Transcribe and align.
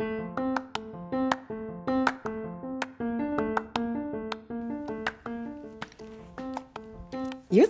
You're 0.00 0.06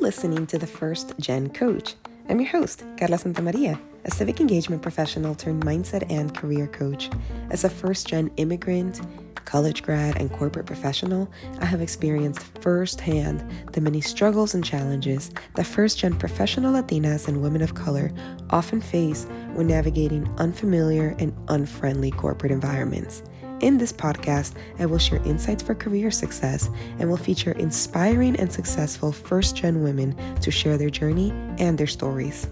listening 0.00 0.46
to 0.48 0.58
the 0.58 0.66
First 0.66 1.14
Gen 1.18 1.48
Coach. 1.48 1.94
I'm 2.28 2.38
your 2.38 2.50
host, 2.50 2.84
Carla 2.98 3.16
Santamaria, 3.16 3.80
a 4.04 4.10
civic 4.10 4.42
engagement 4.42 4.82
professional 4.82 5.34
turned 5.34 5.64
mindset 5.64 6.04
and 6.10 6.36
career 6.36 6.66
coach. 6.66 7.08
As 7.50 7.64
a 7.64 7.70
first 7.70 8.06
gen 8.06 8.30
immigrant, 8.36 9.00
college 9.48 9.82
grad, 9.82 10.14
and 10.18 10.30
corporate 10.30 10.66
professional, 10.66 11.26
I 11.60 11.64
have 11.64 11.80
experienced 11.80 12.42
firsthand 12.60 13.42
the 13.72 13.80
many 13.80 14.02
struggles 14.02 14.54
and 14.54 14.62
challenges 14.62 15.30
that 15.54 15.64
first 15.64 15.98
gen 15.98 16.18
professional 16.18 16.74
Latinas 16.74 17.28
and 17.28 17.40
women 17.40 17.62
of 17.62 17.74
color 17.74 18.12
often 18.50 18.82
face 18.82 19.26
when 19.54 19.66
navigating 19.66 20.30
unfamiliar 20.36 21.16
and 21.18 21.34
unfriendly 21.48 22.10
corporate 22.10 22.52
environments. 22.52 23.22
In 23.60 23.78
this 23.78 23.90
podcast, 23.90 24.52
I 24.78 24.84
will 24.84 24.98
share 24.98 25.24
insights 25.24 25.62
for 25.62 25.74
career 25.74 26.10
success 26.10 26.68
and 26.98 27.08
will 27.08 27.16
feature 27.16 27.52
inspiring 27.52 28.36
and 28.36 28.52
successful 28.52 29.12
first 29.12 29.56
gen 29.56 29.82
women 29.82 30.14
to 30.42 30.50
share 30.50 30.76
their 30.76 30.90
journey 30.90 31.30
and 31.58 31.78
their 31.78 31.86
stories. 31.86 32.46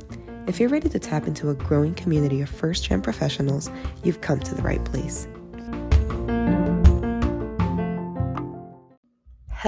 If 0.46 0.58
you're 0.58 0.70
ready 0.70 0.88
to 0.88 0.98
tap 0.98 1.26
into 1.26 1.50
a 1.50 1.54
growing 1.54 1.92
community 1.92 2.40
of 2.40 2.48
first 2.48 2.84
gen 2.84 3.02
professionals, 3.02 3.70
you've 4.02 4.22
come 4.22 4.40
to 4.40 4.54
the 4.54 4.62
right 4.62 4.82
place. 4.86 5.28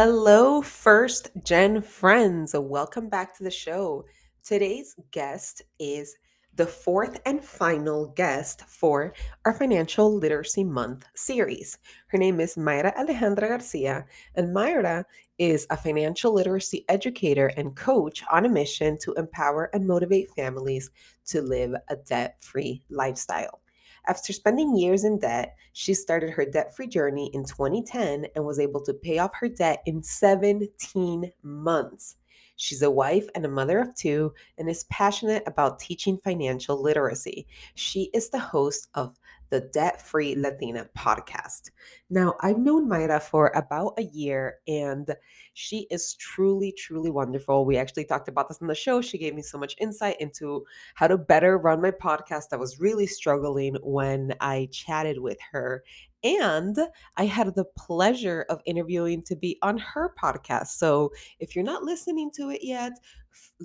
Hello, 0.00 0.62
first 0.62 1.30
gen 1.42 1.82
friends. 1.82 2.54
Welcome 2.56 3.08
back 3.08 3.36
to 3.36 3.42
the 3.42 3.50
show. 3.50 4.04
Today's 4.44 4.94
guest 5.10 5.62
is 5.80 6.14
the 6.54 6.66
fourth 6.66 7.20
and 7.26 7.44
final 7.44 8.06
guest 8.14 8.62
for 8.68 9.12
our 9.44 9.52
Financial 9.52 10.14
Literacy 10.14 10.62
Month 10.62 11.06
series. 11.16 11.78
Her 12.06 12.16
name 12.16 12.38
is 12.38 12.54
Mayra 12.54 12.96
Alejandra 12.96 13.48
Garcia, 13.48 14.06
and 14.36 14.54
Mayra 14.54 15.02
is 15.36 15.66
a 15.68 15.76
financial 15.76 16.32
literacy 16.32 16.84
educator 16.88 17.48
and 17.56 17.74
coach 17.74 18.22
on 18.30 18.46
a 18.46 18.48
mission 18.48 18.98
to 18.98 19.14
empower 19.14 19.68
and 19.74 19.84
motivate 19.84 20.30
families 20.30 20.92
to 21.26 21.42
live 21.42 21.74
a 21.88 21.96
debt 21.96 22.36
free 22.40 22.84
lifestyle. 22.88 23.62
After 24.08 24.32
spending 24.32 24.74
years 24.74 25.04
in 25.04 25.18
debt, 25.18 25.54
she 25.74 25.92
started 25.92 26.30
her 26.30 26.46
debt 26.46 26.74
free 26.74 26.86
journey 26.86 27.30
in 27.34 27.44
2010 27.44 28.26
and 28.34 28.44
was 28.44 28.58
able 28.58 28.80
to 28.84 28.94
pay 28.94 29.18
off 29.18 29.32
her 29.34 29.50
debt 29.50 29.82
in 29.84 30.02
17 30.02 31.30
months. 31.42 32.16
She's 32.56 32.80
a 32.80 32.90
wife 32.90 33.28
and 33.34 33.44
a 33.44 33.50
mother 33.50 33.78
of 33.78 33.94
two 33.94 34.32
and 34.56 34.66
is 34.66 34.84
passionate 34.84 35.42
about 35.46 35.78
teaching 35.78 36.16
financial 36.24 36.80
literacy. 36.80 37.46
She 37.74 38.10
is 38.14 38.30
the 38.30 38.38
host 38.38 38.88
of 38.94 39.14
the 39.50 39.60
Debt 39.72 40.00
Free 40.00 40.34
Latina 40.36 40.88
podcast. 40.96 41.70
Now, 42.10 42.34
I've 42.40 42.58
known 42.58 42.88
Mayra 42.88 43.22
for 43.22 43.52
about 43.54 43.94
a 43.98 44.02
year 44.02 44.58
and 44.66 45.14
she 45.54 45.86
is 45.90 46.14
truly, 46.14 46.72
truly 46.72 47.10
wonderful. 47.10 47.64
We 47.64 47.76
actually 47.76 48.04
talked 48.04 48.28
about 48.28 48.48
this 48.48 48.62
on 48.62 48.68
the 48.68 48.74
show. 48.74 49.00
She 49.00 49.18
gave 49.18 49.34
me 49.34 49.42
so 49.42 49.58
much 49.58 49.74
insight 49.80 50.20
into 50.20 50.64
how 50.94 51.08
to 51.08 51.18
better 51.18 51.58
run 51.58 51.82
my 51.82 51.90
podcast. 51.90 52.52
I 52.52 52.56
was 52.56 52.80
really 52.80 53.06
struggling 53.06 53.76
when 53.82 54.34
I 54.40 54.68
chatted 54.72 55.20
with 55.20 55.38
her. 55.52 55.82
And 56.24 56.76
I 57.16 57.26
had 57.26 57.54
the 57.54 57.64
pleasure 57.64 58.44
of 58.48 58.60
interviewing 58.66 59.22
to 59.24 59.36
be 59.36 59.58
on 59.62 59.78
her 59.78 60.14
podcast. 60.20 60.68
So 60.68 61.12
if 61.38 61.54
you're 61.54 61.64
not 61.64 61.84
listening 61.84 62.30
to 62.34 62.50
it 62.50 62.60
yet, 62.62 62.92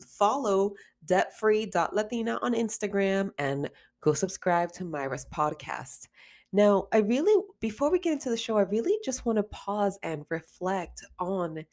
follow 0.08 0.74
debtfree.latina 1.06 2.40
on 2.42 2.54
Instagram 2.54 3.32
and 3.38 3.70
go 4.04 4.14
subscribe 4.14 4.72
to 4.74 4.84
Mayra's 4.84 5.26
podcast. 5.26 6.08
Now, 6.52 6.88
I 6.92 6.98
really, 6.98 7.44
before 7.62 7.92
we 7.92 7.98
get 7.98 8.14
into 8.14 8.30
the 8.30 8.38
show, 8.38 8.58
I 8.58 8.64
really 8.64 9.00
just 9.04 9.26
want 9.26 9.38
to 9.38 9.44
pause 9.44 9.98
and 10.04 10.26
reflect 10.30 11.04
on 11.20 11.66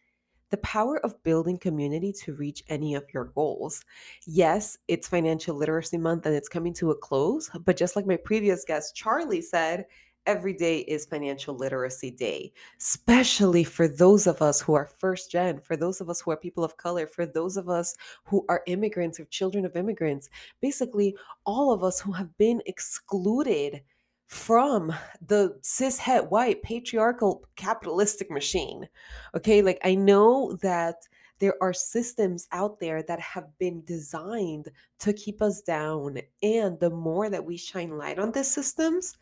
the 0.50 0.56
power 0.58 0.98
of 1.04 1.22
building 1.22 1.58
community 1.58 2.12
to 2.12 2.34
reach 2.34 2.62
any 2.68 2.94
of 2.94 3.04
your 3.12 3.26
goals. 3.26 3.84
Yes, 4.26 4.78
it's 4.88 5.08
financial 5.08 5.56
literacy 5.56 5.98
month 5.98 6.26
and 6.26 6.34
it's 6.34 6.48
coming 6.48 6.72
to 6.74 6.90
a 6.90 6.96
close, 6.96 7.50
but 7.64 7.76
just 7.76 7.94
like 7.94 8.06
my 8.06 8.16
previous 8.16 8.64
guest, 8.64 8.96
Charlie 8.96 9.42
said, 9.42 9.86
every 10.26 10.52
day 10.52 10.80
is 10.80 11.06
financial 11.06 11.54
literacy 11.54 12.10
day, 12.10 12.52
especially 12.78 13.64
for 13.64 13.88
those 13.88 14.26
of 14.26 14.42
us 14.42 14.60
who 14.60 14.74
are 14.74 14.86
first 14.86 15.30
gen, 15.30 15.60
for 15.60 15.76
those 15.76 16.00
of 16.00 16.10
us 16.10 16.20
who 16.20 16.30
are 16.30 16.36
people 16.36 16.64
of 16.64 16.76
color, 16.76 17.06
for 17.06 17.26
those 17.26 17.56
of 17.56 17.68
us 17.68 17.94
who 18.24 18.44
are 18.48 18.62
immigrants 18.66 19.18
or 19.18 19.24
children 19.26 19.64
of 19.64 19.76
immigrants, 19.76 20.28
basically 20.60 21.16
all 21.44 21.72
of 21.72 21.82
us 21.82 22.00
who 22.00 22.12
have 22.12 22.36
been 22.38 22.62
excluded 22.66 23.82
from 24.26 24.92
the 25.26 25.58
cis 25.62 25.98
het 25.98 26.30
white 26.30 26.62
patriarchal 26.62 27.44
capitalistic 27.56 28.30
machine. 28.30 28.88
Okay, 29.34 29.60
like 29.60 29.80
I 29.82 29.96
know 29.96 30.56
that 30.62 31.08
there 31.40 31.54
are 31.60 31.72
systems 31.72 32.46
out 32.52 32.78
there 32.78 33.02
that 33.02 33.18
have 33.18 33.46
been 33.58 33.82
designed 33.84 34.68
to 35.00 35.12
keep 35.12 35.42
us 35.42 35.62
down. 35.62 36.18
And 36.42 36.78
the 36.78 36.90
more 36.90 37.28
that 37.28 37.44
we 37.44 37.56
shine 37.56 37.98
light 37.98 38.18
on 38.18 38.30
these 38.30 38.50
systems, 38.50 39.16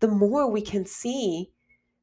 the 0.00 0.08
more 0.08 0.50
we 0.50 0.60
can 0.60 0.84
see 0.84 1.50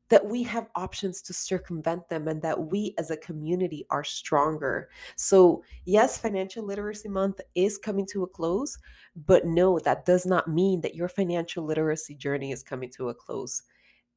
that 0.09 0.25
we 0.25 0.43
have 0.43 0.69
options 0.75 1.21
to 1.23 1.33
circumvent 1.33 2.07
them 2.09 2.27
and 2.27 2.41
that 2.41 2.69
we 2.69 2.93
as 2.99 3.09
a 3.09 3.17
community 3.17 3.85
are 3.89 4.03
stronger. 4.03 4.89
So, 5.15 5.63
yes, 5.85 6.17
Financial 6.17 6.63
Literacy 6.63 7.09
Month 7.09 7.41
is 7.55 7.77
coming 7.77 8.05
to 8.11 8.21
a 8.23 8.27
close, 8.27 8.77
but 9.25 9.45
no, 9.45 9.79
that 9.79 10.05
does 10.05 10.25
not 10.25 10.47
mean 10.47 10.81
that 10.81 10.93
your 10.93 11.07
financial 11.07 11.65
literacy 11.65 12.15
journey 12.15 12.51
is 12.51 12.61
coming 12.61 12.91
to 12.91 13.09
a 13.09 13.13
close. 13.15 13.63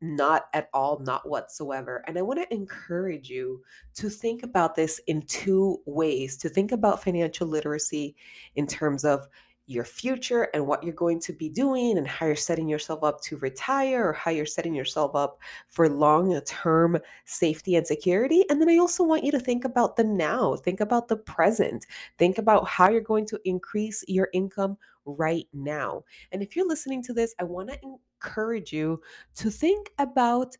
Not 0.02 0.48
at 0.52 0.68
all, 0.74 0.98
not 0.98 1.26
whatsoever. 1.26 2.04
And 2.06 2.18
I 2.18 2.22
want 2.22 2.42
to 2.42 2.54
encourage 2.54 3.30
you 3.30 3.62
to 3.94 4.10
think 4.10 4.42
about 4.42 4.74
this 4.74 5.00
in 5.06 5.22
two 5.22 5.80
ways 5.86 6.36
to 6.38 6.50
think 6.50 6.72
about 6.72 7.02
financial 7.02 7.46
literacy 7.46 8.14
in 8.56 8.66
terms 8.66 9.06
of 9.06 9.26
your 9.66 9.84
future 9.84 10.48
and 10.54 10.66
what 10.66 10.84
you're 10.84 10.94
going 10.94 11.20
to 11.20 11.32
be 11.32 11.48
doing 11.48 11.98
and 11.98 12.06
how 12.06 12.26
you're 12.26 12.36
setting 12.36 12.68
yourself 12.68 13.02
up 13.02 13.20
to 13.20 13.36
retire 13.38 14.08
or 14.08 14.12
how 14.12 14.30
you're 14.30 14.46
setting 14.46 14.74
yourself 14.74 15.14
up 15.14 15.40
for 15.66 15.88
long 15.88 16.40
term 16.42 16.98
safety 17.24 17.74
and 17.74 17.86
security. 17.86 18.44
And 18.48 18.60
then 18.60 18.68
I 18.68 18.78
also 18.78 19.02
want 19.02 19.24
you 19.24 19.32
to 19.32 19.40
think 19.40 19.64
about 19.64 19.96
the 19.96 20.04
now, 20.04 20.56
think 20.56 20.80
about 20.80 21.08
the 21.08 21.16
present, 21.16 21.86
think 22.16 22.38
about 22.38 22.68
how 22.68 22.90
you're 22.90 23.00
going 23.00 23.26
to 23.26 23.40
increase 23.44 24.04
your 24.06 24.28
income 24.32 24.76
right 25.04 25.46
now. 25.52 26.04
And 26.32 26.42
if 26.42 26.54
you're 26.54 26.68
listening 26.68 27.02
to 27.04 27.12
this, 27.12 27.34
I 27.40 27.44
want 27.44 27.70
to 27.70 27.78
encourage 28.22 28.72
you 28.72 29.00
to 29.36 29.50
think 29.50 29.90
about 29.98 30.56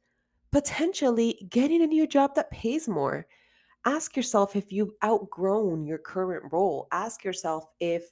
potentially 0.51 1.47
getting 1.51 1.83
a 1.83 1.87
new 1.87 2.07
job 2.07 2.35
that 2.35 2.51
pays 2.51 2.89
more 2.89 3.27
ask 3.87 4.17
yourself 4.17 4.57
if 4.57 4.73
you've 4.73 4.93
outgrown 5.05 5.87
your 5.87 5.99
current 5.99 6.53
role. 6.53 6.89
Ask 6.93 7.25
yourself 7.25 7.73
if 7.81 8.05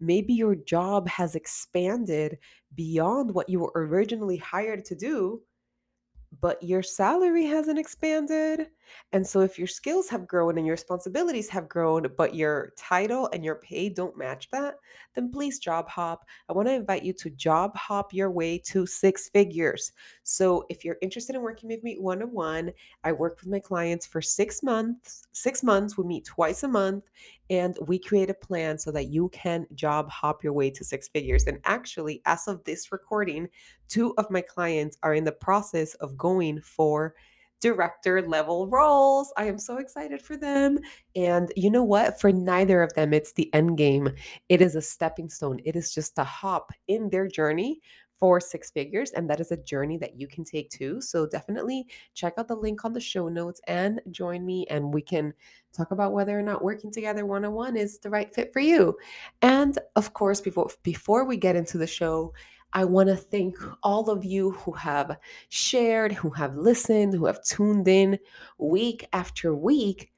maybe 0.00 0.32
your 0.34 0.56
job 0.56 1.08
has 1.08 1.36
expanded 1.36 2.38
beyond 2.74 3.32
what 3.34 3.48
you 3.48 3.60
were 3.60 3.72
originally 3.76 4.38
hired 4.38 4.84
to 4.86 4.96
do 4.96 5.42
but 6.40 6.62
your 6.62 6.82
salary 6.82 7.44
hasn't 7.44 7.78
expanded. 7.78 8.68
And 9.12 9.26
so, 9.26 9.40
if 9.40 9.58
your 9.58 9.66
skills 9.66 10.08
have 10.08 10.26
grown 10.26 10.56
and 10.56 10.66
your 10.66 10.74
responsibilities 10.74 11.48
have 11.50 11.68
grown, 11.68 12.06
but 12.16 12.34
your 12.34 12.72
title 12.76 13.28
and 13.32 13.44
your 13.44 13.56
pay 13.56 13.88
don't 13.88 14.16
match 14.16 14.48
that, 14.50 14.76
then 15.14 15.30
please 15.30 15.58
job 15.58 15.88
hop. 15.88 16.24
I 16.48 16.52
want 16.52 16.68
to 16.68 16.74
invite 16.74 17.02
you 17.02 17.12
to 17.14 17.30
job 17.30 17.76
hop 17.76 18.14
your 18.14 18.30
way 18.30 18.58
to 18.66 18.86
six 18.86 19.28
figures. 19.28 19.92
So, 20.22 20.64
if 20.68 20.84
you're 20.84 20.98
interested 21.02 21.36
in 21.36 21.42
working 21.42 21.68
with 21.68 21.82
me 21.82 21.96
one 21.98 22.22
on 22.22 22.32
one, 22.32 22.72
I 23.04 23.12
work 23.12 23.38
with 23.40 23.48
my 23.48 23.60
clients 23.60 24.06
for 24.06 24.22
six 24.22 24.62
months. 24.62 25.26
Six 25.32 25.62
months, 25.62 25.98
we 25.98 26.04
meet 26.04 26.24
twice 26.24 26.62
a 26.62 26.68
month, 26.68 27.04
and 27.50 27.76
we 27.86 27.98
create 27.98 28.30
a 28.30 28.34
plan 28.34 28.78
so 28.78 28.90
that 28.92 29.08
you 29.08 29.28
can 29.30 29.66
job 29.74 30.10
hop 30.10 30.44
your 30.44 30.52
way 30.52 30.70
to 30.70 30.84
six 30.84 31.08
figures. 31.08 31.44
And 31.46 31.58
actually, 31.64 32.22
as 32.26 32.46
of 32.48 32.62
this 32.64 32.92
recording, 32.92 33.48
two 33.88 34.14
of 34.18 34.30
my 34.30 34.40
clients 34.40 34.98
are 35.02 35.14
in 35.14 35.24
the 35.24 35.32
process 35.32 35.94
of 35.94 36.16
going 36.16 36.60
for 36.60 37.14
director 37.60 38.22
level 38.22 38.68
roles. 38.68 39.32
I 39.36 39.46
am 39.46 39.58
so 39.58 39.78
excited 39.78 40.22
for 40.22 40.36
them. 40.36 40.78
And 41.16 41.52
you 41.56 41.70
know 41.70 41.82
what? 41.82 42.20
For 42.20 42.30
neither 42.30 42.82
of 42.82 42.94
them, 42.94 43.12
it's 43.12 43.32
the 43.32 43.52
end 43.52 43.76
game. 43.76 44.10
It 44.48 44.60
is 44.60 44.76
a 44.76 44.82
stepping 44.82 45.28
stone, 45.28 45.60
it 45.64 45.76
is 45.76 45.92
just 45.92 46.18
a 46.18 46.24
hop 46.24 46.72
in 46.86 47.10
their 47.10 47.26
journey 47.26 47.80
for 48.18 48.40
six 48.40 48.70
figures. 48.70 49.12
And 49.12 49.28
that 49.30 49.40
is 49.40 49.52
a 49.52 49.56
journey 49.56 49.96
that 49.98 50.18
you 50.18 50.26
can 50.26 50.44
take 50.44 50.70
too. 50.70 51.00
So 51.00 51.26
definitely 51.26 51.86
check 52.14 52.34
out 52.38 52.48
the 52.48 52.56
link 52.56 52.84
on 52.84 52.92
the 52.92 53.00
show 53.00 53.28
notes 53.28 53.60
and 53.66 54.00
join 54.10 54.44
me, 54.44 54.66
and 54.70 54.92
we 54.92 55.02
can 55.02 55.32
talk 55.72 55.90
about 55.90 56.12
whether 56.12 56.38
or 56.38 56.42
not 56.42 56.64
working 56.64 56.90
together 56.90 57.26
one 57.26 57.44
on 57.44 57.52
one 57.52 57.76
is 57.76 57.98
the 57.98 58.10
right 58.10 58.34
fit 58.34 58.52
for 58.52 58.60
you. 58.60 58.96
And 59.42 59.78
of 59.96 60.12
course, 60.12 60.40
before 60.40 60.70
before 60.82 61.24
we 61.24 61.36
get 61.36 61.56
into 61.56 61.78
the 61.78 61.86
show, 61.86 62.32
I 62.72 62.84
want 62.84 63.08
to 63.08 63.16
thank 63.16 63.56
all 63.82 64.10
of 64.10 64.24
you 64.24 64.50
who 64.50 64.72
have 64.72 65.16
shared, 65.48 66.12
who 66.12 66.30
have 66.30 66.56
listened, 66.56 67.14
who 67.14 67.26
have 67.26 67.42
tuned 67.42 67.88
in 67.88 68.18
week 68.58 69.06
after 69.12 69.54
week 69.54 70.10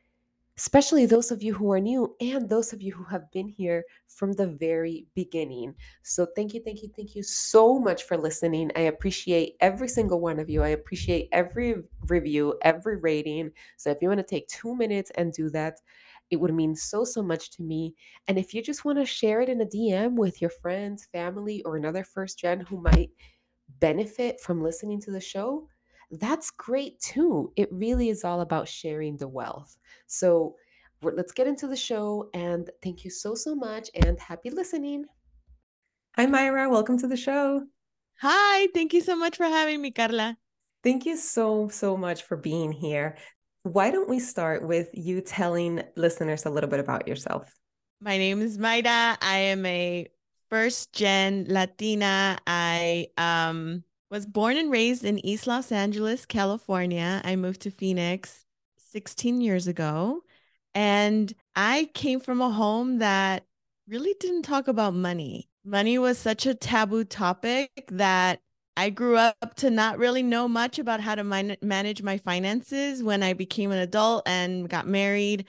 especially 0.60 1.06
those 1.06 1.30
of 1.30 1.42
you 1.42 1.54
who 1.54 1.72
are 1.72 1.80
new 1.80 2.14
and 2.20 2.46
those 2.46 2.74
of 2.74 2.82
you 2.82 2.92
who 2.92 3.04
have 3.04 3.30
been 3.32 3.48
here 3.48 3.82
from 4.06 4.30
the 4.34 4.46
very 4.46 5.06
beginning. 5.14 5.74
So, 6.02 6.26
thank 6.36 6.52
you, 6.52 6.60
thank 6.62 6.82
you, 6.82 6.90
thank 6.94 7.16
you 7.16 7.22
so 7.22 7.78
much 7.78 8.02
for 8.02 8.18
listening. 8.18 8.70
I 8.76 8.80
appreciate 8.80 9.56
every 9.60 9.88
single 9.88 10.20
one 10.20 10.38
of 10.38 10.50
you. 10.50 10.62
I 10.62 10.68
appreciate 10.68 11.30
every 11.32 11.76
review, 12.08 12.58
every 12.60 12.98
rating. 12.98 13.52
So, 13.78 13.90
if 13.90 14.02
you 14.02 14.08
want 14.08 14.20
to 14.20 14.34
take 14.34 14.48
two 14.48 14.76
minutes 14.76 15.10
and 15.14 15.32
do 15.32 15.48
that, 15.48 15.80
it 16.28 16.36
would 16.36 16.52
mean 16.52 16.76
so, 16.76 17.04
so 17.04 17.22
much 17.22 17.50
to 17.52 17.62
me. 17.62 17.94
And 18.28 18.38
if 18.38 18.52
you 18.52 18.62
just 18.62 18.84
want 18.84 18.98
to 18.98 19.06
share 19.06 19.40
it 19.40 19.48
in 19.48 19.62
a 19.62 19.66
DM 19.66 20.14
with 20.14 20.42
your 20.42 20.50
friends, 20.50 21.06
family, 21.06 21.62
or 21.62 21.76
another 21.76 22.04
first 22.04 22.38
gen 22.38 22.60
who 22.60 22.82
might 22.82 23.10
benefit 23.78 24.38
from 24.38 24.62
listening 24.62 25.00
to 25.00 25.10
the 25.10 25.20
show, 25.20 25.66
that's 26.10 26.50
great 26.50 27.00
too. 27.00 27.52
It 27.56 27.68
really 27.70 28.08
is 28.08 28.24
all 28.24 28.40
about 28.40 28.68
sharing 28.68 29.16
the 29.16 29.28
wealth. 29.28 29.76
So 30.06 30.56
let's 31.02 31.32
get 31.32 31.46
into 31.46 31.66
the 31.66 31.76
show. 31.76 32.28
And 32.34 32.68
thank 32.82 33.04
you 33.04 33.10
so, 33.10 33.34
so 33.34 33.54
much. 33.54 33.90
And 33.94 34.18
happy 34.18 34.50
listening. 34.50 35.06
Hi, 36.16 36.26
Mayra. 36.26 36.70
Welcome 36.70 36.98
to 36.98 37.06
the 37.06 37.16
show. 37.16 37.64
Hi. 38.20 38.68
Thank 38.74 38.92
you 38.92 39.00
so 39.00 39.16
much 39.16 39.36
for 39.36 39.44
having 39.44 39.80
me, 39.80 39.90
Carla. 39.92 40.36
Thank 40.82 41.06
you 41.06 41.16
so, 41.16 41.68
so 41.68 41.96
much 41.96 42.22
for 42.22 42.36
being 42.36 42.72
here. 42.72 43.16
Why 43.62 43.90
don't 43.90 44.08
we 44.08 44.18
start 44.18 44.66
with 44.66 44.88
you 44.94 45.20
telling 45.20 45.82
listeners 45.96 46.46
a 46.46 46.50
little 46.50 46.70
bit 46.70 46.80
about 46.80 47.06
yourself? 47.06 47.54
My 48.00 48.16
name 48.16 48.40
is 48.40 48.56
Mayra. 48.56 49.18
I 49.20 49.36
am 49.52 49.66
a 49.66 50.08
first 50.48 50.92
gen 50.92 51.46
Latina. 51.48 52.38
I 52.46 53.08
um 53.18 53.84
was 54.10 54.26
born 54.26 54.56
and 54.56 54.70
raised 54.70 55.04
in 55.04 55.24
East 55.24 55.46
Los 55.46 55.70
Angeles, 55.70 56.26
California. 56.26 57.20
I 57.24 57.36
moved 57.36 57.60
to 57.62 57.70
Phoenix 57.70 58.44
16 58.78 59.40
years 59.40 59.66
ago. 59.68 60.22
And 60.74 61.32
I 61.56 61.90
came 61.94 62.20
from 62.20 62.40
a 62.40 62.50
home 62.50 62.98
that 62.98 63.44
really 63.88 64.14
didn't 64.20 64.42
talk 64.42 64.68
about 64.68 64.94
money. 64.94 65.48
Money 65.64 65.98
was 65.98 66.18
such 66.18 66.46
a 66.46 66.54
taboo 66.54 67.04
topic 67.04 67.70
that 67.88 68.40
I 68.76 68.90
grew 68.90 69.16
up 69.16 69.54
to 69.56 69.70
not 69.70 69.98
really 69.98 70.22
know 70.22 70.48
much 70.48 70.78
about 70.78 71.00
how 71.00 71.14
to 71.14 71.24
man- 71.24 71.56
manage 71.60 72.02
my 72.02 72.18
finances. 72.18 73.02
When 73.02 73.22
I 73.22 73.32
became 73.34 73.72
an 73.72 73.78
adult 73.78 74.22
and 74.26 74.68
got 74.68 74.86
married, 74.86 75.44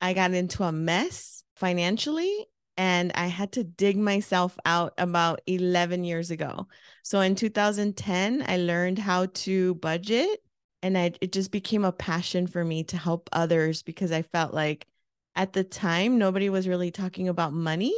I 0.00 0.12
got 0.12 0.32
into 0.32 0.62
a 0.62 0.72
mess 0.72 1.42
financially 1.54 2.46
and 2.76 3.12
I 3.14 3.26
had 3.26 3.52
to 3.52 3.64
dig 3.64 3.96
myself 3.96 4.58
out 4.64 4.94
about 4.98 5.40
11 5.46 6.04
years 6.04 6.30
ago. 6.30 6.68
So 7.02 7.20
in 7.20 7.34
2010, 7.34 8.44
I 8.46 8.58
learned 8.58 8.98
how 8.98 9.26
to 9.26 9.74
budget 9.76 10.42
and 10.82 10.96
I, 10.96 11.12
it 11.20 11.32
just 11.32 11.50
became 11.50 11.84
a 11.84 11.92
passion 11.92 12.46
for 12.46 12.64
me 12.64 12.84
to 12.84 12.96
help 12.96 13.28
others 13.32 13.82
because 13.82 14.12
I 14.12 14.22
felt 14.22 14.52
like 14.52 14.86
at 15.34 15.52
the 15.52 15.64
time 15.64 16.18
nobody 16.18 16.48
was 16.50 16.68
really 16.68 16.90
talking 16.90 17.28
about 17.28 17.52
money 17.52 17.94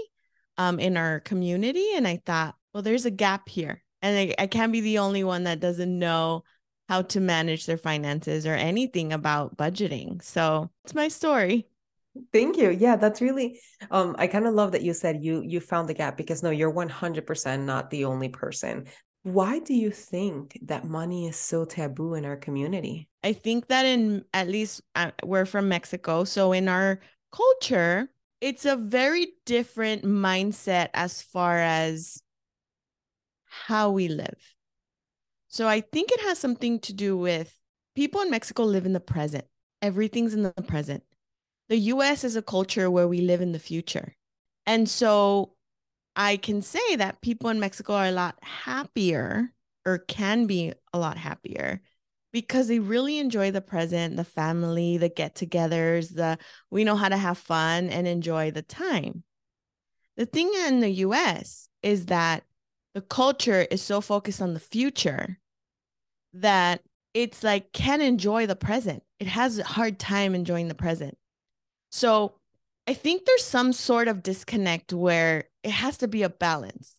um, 0.57 0.79
in 0.79 0.97
our 0.97 1.21
community 1.21 1.87
and 1.95 2.07
I 2.07 2.23
thought, 2.25 2.55
well, 2.73 2.83
there's 2.83 3.07
a 3.07 3.11
gap 3.11 3.49
here 3.49 3.83
and 4.03 4.17
I, 4.17 4.43
I 4.43 4.47
can't 4.47 4.73
be 4.73 4.81
the 4.81 4.99
only 4.99 5.25
one 5.25 5.45
that 5.45 5.61
doesn't 5.61 5.99
know 5.99 6.45
how 6.89 7.03
to 7.03 7.21
manage 7.21 7.67
their 7.67 7.79
finances 7.79 8.47
or 8.47 8.55
anything 8.55 9.13
about 9.13 9.57
budgeting. 9.57 10.23
So 10.23 10.71
it's 10.85 10.95
my 10.95 11.09
story. 11.09 11.67
Thank 12.33 12.57
you. 12.57 12.71
Yeah, 12.71 12.97
that's 12.97 13.21
really 13.21 13.61
um 13.91 14.15
I 14.19 14.27
kind 14.27 14.47
of 14.47 14.55
love 14.55 14.73
that 14.73 14.83
you 14.83 14.95
said 14.95 15.23
you 15.23 15.43
you 15.43 15.61
found 15.61 15.89
the 15.89 15.95
gap 15.95 16.17
because 16.17 16.43
no, 16.43 16.51
you're 16.51 16.71
100% 16.71 17.65
not 17.65 17.91
the 17.91 18.05
only 18.05 18.29
person. 18.29 18.87
Why 19.23 19.59
do 19.59 19.75
you 19.75 19.91
think 19.91 20.59
that 20.63 20.85
money 20.85 21.27
is 21.27 21.37
so 21.37 21.65
taboo 21.65 22.15
in 22.15 22.25
our 22.25 22.37
community? 22.37 23.09
I 23.25 23.33
think 23.33 23.67
that 23.69 23.85
in 23.85 24.25
at 24.33 24.49
least 24.49 24.81
uh, 24.95 25.11
we're 25.25 25.45
from 25.45 25.69
Mexico, 25.69 26.25
so 26.25 26.53
in 26.53 26.69
our 26.69 27.01
culture, 27.33 28.09
it's 28.41 28.65
a 28.65 28.77
very 28.77 29.29
different 29.45 30.05
mindset 30.05 30.89
as 30.95 31.21
far 31.21 31.59
as 31.59 32.23
how 33.45 33.91
we 33.91 34.09
live. 34.09 34.55
So 35.49 35.67
I 35.67 35.81
think 35.81 36.13
it 36.13 36.21
has 36.21 36.39
something 36.39 36.79
to 36.81 36.93
do 36.93 37.17
with 37.17 37.55
people 37.97 38.21
in 38.21 38.31
Mexico 38.31 38.65
live 38.65 38.87
in 38.87 38.93
the 38.93 39.01
present. 39.01 39.45
Everything's 39.83 40.35
in 40.35 40.43
the 40.43 40.53
present 40.67 41.03
the 41.69 41.77
US 41.77 42.25
is 42.25 42.37
a 42.37 42.43
culture 42.43 42.91
where 42.91 43.09
we 43.09 43.21
live 43.21 43.41
in 43.41 43.53
the 43.53 43.59
future. 43.59 44.15
And 44.67 44.89
so 44.89 45.53
I 46.17 46.37
can 46.37 46.63
say 46.63 46.97
that 46.97 47.21
people 47.21 47.51
in 47.51 47.61
Mexico 47.61 47.95
are 47.95 48.07
a 48.07 48.13
lot 48.13 48.37
happier 48.43 49.53
or 49.87 49.99
can 49.99 50.47
be 50.47 50.73
a 50.93 50.99
lot 50.99 51.17
happier 51.17 51.81
because 52.33 52.69
they 52.69 52.79
really 52.79 53.19
enjoy 53.19 53.51
the 53.51 53.61
present, 53.61 54.17
the 54.17 54.25
family, 54.25 54.99
the 54.99 55.09
get 55.09 55.35
togethers, 55.35 56.15
the 56.15 56.39
we 56.71 56.85
know 56.85 56.97
how 56.97 57.09
to 57.09 57.17
have 57.17 57.39
fun 57.39 57.89
and 57.89 58.07
enjoy 58.07 58.51
the 58.51 58.63
time. 58.63 59.23
The 60.17 60.27
thing 60.27 60.53
in 60.67 60.81
the 60.81 60.91
US 60.91 61.69
is 61.83 62.07
that 62.07 62.45
the 62.95 63.01
culture 63.01 63.67
is 63.71 63.81
so 63.81 64.01
focused 64.01 64.43
on 64.43 64.55
the 64.55 64.61
future 64.61 65.39
that 66.35 66.83
it's 67.15 67.43
like 67.43 67.73
can 67.73 68.01
enjoy 68.01 68.47
the 68.47 68.57
present. 68.57 69.03
It 69.21 69.29
has 69.29 69.59
a 69.59 69.65
hard 69.65 69.99
time 69.99 70.35
enjoying 70.35 70.69
the 70.69 70.75
present. 70.75 71.17
So 71.91 72.35
I 72.87 72.95
think 72.95 73.25
there's 73.25 73.45
some 73.45 73.73
sort 73.73 74.09
of 74.09 74.23
disconnect 74.23 74.93
where 74.93 75.45
it 75.63 75.71
has 75.71 75.99
to 75.99 76.09
be 76.09 76.23
a 76.23 76.31
balance. 76.31 76.95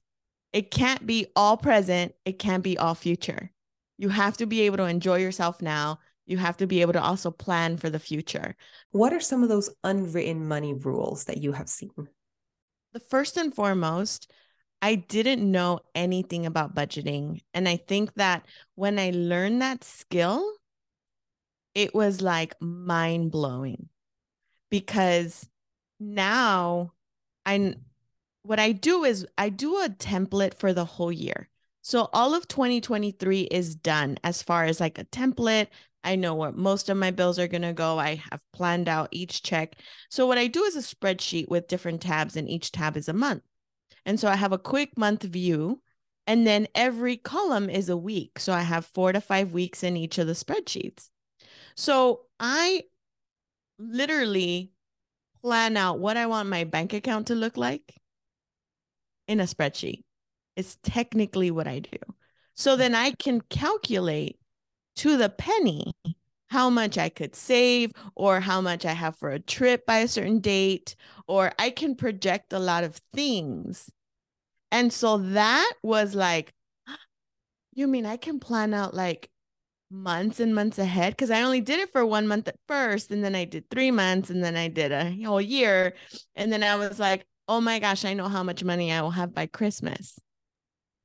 It 0.53 0.71
can't 0.71 1.05
be 1.05 1.27
all 1.35 1.57
present, 1.57 2.13
it 2.25 2.39
can't 2.39 2.63
be 2.63 2.77
all 2.77 2.95
future. 2.95 3.51
You 3.97 4.09
have 4.09 4.37
to 4.37 4.45
be 4.45 4.61
able 4.61 4.77
to 4.77 4.85
enjoy 4.85 5.17
yourself 5.17 5.61
now. 5.61 5.99
You 6.25 6.37
have 6.37 6.57
to 6.57 6.67
be 6.67 6.81
able 6.81 6.93
to 6.93 7.01
also 7.01 7.31
plan 7.31 7.77
for 7.77 7.89
the 7.89 7.99
future. 7.99 8.55
What 8.91 9.13
are 9.13 9.19
some 9.19 9.43
of 9.43 9.49
those 9.49 9.69
unwritten 9.83 10.47
money 10.47 10.73
rules 10.73 11.25
that 11.25 11.37
you 11.37 11.51
have 11.53 11.69
seen? 11.69 11.91
The 12.93 12.99
first 12.99 13.35
and 13.37 13.53
foremost, 13.53 14.31
I 14.81 14.95
didn't 14.95 15.51
know 15.51 15.79
anything 15.95 16.45
about 16.45 16.75
budgeting. 16.75 17.41
And 17.53 17.67
I 17.67 17.77
think 17.77 18.13
that 18.15 18.45
when 18.75 18.99
I 18.99 19.11
learned 19.13 19.61
that 19.61 19.83
skill, 19.83 20.53
it 21.75 21.93
was 21.93 22.21
like 22.21 22.59
mind 22.61 23.31
blowing 23.31 23.89
because 24.69 25.49
now 25.99 26.93
I 27.45 27.75
what 28.43 28.59
I 28.59 28.71
do 28.71 29.03
is 29.03 29.27
I 29.37 29.49
do 29.49 29.77
a 29.77 29.89
template 29.89 30.55
for 30.55 30.73
the 30.73 30.85
whole 30.85 31.11
year. 31.11 31.49
So 31.81 32.09
all 32.13 32.33
of 32.33 32.47
2023 32.47 33.41
is 33.41 33.75
done 33.75 34.17
as 34.23 34.41
far 34.41 34.65
as 34.65 34.79
like 34.79 34.97
a 34.97 35.05
template. 35.05 35.67
I 36.03 36.15
know 36.15 36.35
where 36.35 36.51
most 36.51 36.89
of 36.89 36.97
my 36.97 37.11
bills 37.11 37.39
are 37.39 37.47
going 37.47 37.63
to 37.63 37.73
go. 37.73 37.99
I 37.99 38.21
have 38.31 38.41
planned 38.53 38.87
out 38.87 39.09
each 39.11 39.43
check. 39.43 39.75
So 40.09 40.25
what 40.27 40.37
I 40.37 40.47
do 40.47 40.63
is 40.63 40.75
a 40.75 40.79
spreadsheet 40.79 41.49
with 41.49 41.67
different 41.67 42.01
tabs 42.01 42.37
and 42.37 42.49
each 42.49 42.71
tab 42.71 42.95
is 42.95 43.09
a 43.09 43.13
month. 43.13 43.43
And 44.05 44.19
so 44.19 44.27
I 44.29 44.35
have 44.35 44.53
a 44.53 44.57
quick 44.57 44.97
month 44.97 45.23
view 45.23 45.81
and 46.25 46.47
then 46.47 46.67
every 46.75 47.17
column 47.17 47.69
is 47.69 47.89
a 47.89 47.97
week. 47.97 48.39
So 48.39 48.53
I 48.53 48.61
have 48.61 48.85
4 48.85 49.13
to 49.13 49.21
5 49.21 49.51
weeks 49.51 49.83
in 49.83 49.97
each 49.97 50.17
of 50.17 50.27
the 50.27 50.33
spreadsheets. 50.33 51.09
So 51.75 52.21
I 52.39 52.83
literally 53.79 54.71
plan 55.41 55.77
out 55.77 55.99
what 55.99 56.17
I 56.17 56.25
want 56.27 56.49
my 56.49 56.65
bank 56.65 56.93
account 56.93 57.27
to 57.27 57.35
look 57.35 57.57
like 57.57 57.95
in 59.27 59.39
a 59.39 59.43
spreadsheet. 59.43 60.03
It's 60.55 60.77
technically 60.83 61.49
what 61.51 61.67
I 61.67 61.79
do. 61.79 61.97
So 62.53 62.75
then 62.75 62.93
I 62.93 63.11
can 63.11 63.41
calculate 63.41 64.37
to 64.97 65.15
the 65.15 65.29
penny 65.29 65.93
how 66.49 66.69
much 66.69 66.97
I 66.97 67.09
could 67.09 67.35
save 67.35 67.91
or 68.15 68.39
how 68.39 68.59
much 68.59 68.85
I 68.85 68.93
have 68.93 69.15
for 69.15 69.29
a 69.29 69.39
trip 69.39 69.85
by 69.85 69.99
a 69.99 70.07
certain 70.07 70.39
date, 70.39 70.95
or 71.27 71.53
I 71.59 71.69
can 71.69 71.95
project 71.95 72.53
a 72.53 72.59
lot 72.59 72.83
of 72.83 72.99
things. 73.13 73.89
And 74.71 74.91
so 74.91 75.17
that 75.19 75.71
was 75.83 76.15
like, 76.15 76.53
you 77.73 77.87
mean 77.87 78.05
I 78.05 78.17
can 78.17 78.39
plan 78.39 78.73
out 78.73 78.93
like 78.93 79.29
months 79.91 80.39
and 80.39 80.53
months 80.53 80.77
ahead 80.77 81.13
because 81.13 81.31
I 81.31 81.41
only 81.41 81.61
did 81.61 81.79
it 81.79 81.91
for 81.91 82.05
one 82.05 82.27
month 82.27 82.47
at 82.47 82.59
first, 82.67 83.11
and 83.11 83.23
then 83.23 83.35
I 83.35 83.45
did 83.45 83.69
three 83.69 83.91
months, 83.91 84.29
and 84.29 84.43
then 84.43 84.55
I 84.55 84.67
did 84.67 84.91
a 84.91 85.15
whole 85.23 85.41
year. 85.41 85.95
And 86.35 86.51
then 86.51 86.63
I 86.63 86.75
was 86.75 86.99
like, 86.99 87.25
oh 87.47 87.59
my 87.61 87.79
gosh, 87.79 88.05
I 88.05 88.13
know 88.13 88.27
how 88.27 88.43
much 88.43 88.63
money 88.63 88.91
I 88.91 89.01
will 89.01 89.11
have 89.11 89.33
by 89.33 89.47
Christmas. 89.47 90.19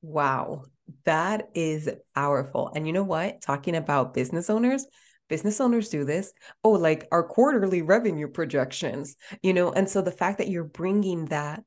Wow, 0.01 0.65
that 1.05 1.49
is 1.55 1.89
powerful. 2.13 2.71
And 2.75 2.85
you 2.85 2.93
know 2.93 3.03
what? 3.03 3.41
Talking 3.41 3.75
about 3.75 4.13
business 4.13 4.49
owners, 4.49 4.85
business 5.27 5.59
owners 5.59 5.89
do 5.89 6.05
this. 6.05 6.31
Oh, 6.63 6.71
like 6.71 7.07
our 7.11 7.23
quarterly 7.23 7.81
revenue 7.81 8.27
projections, 8.27 9.15
you 9.41 9.53
know? 9.53 9.71
And 9.71 9.89
so 9.89 10.03
the 10.03 10.11
fact 10.11 10.37
that 10.37 10.49
you're 10.49 10.63
bringing 10.63 11.25
that, 11.25 11.63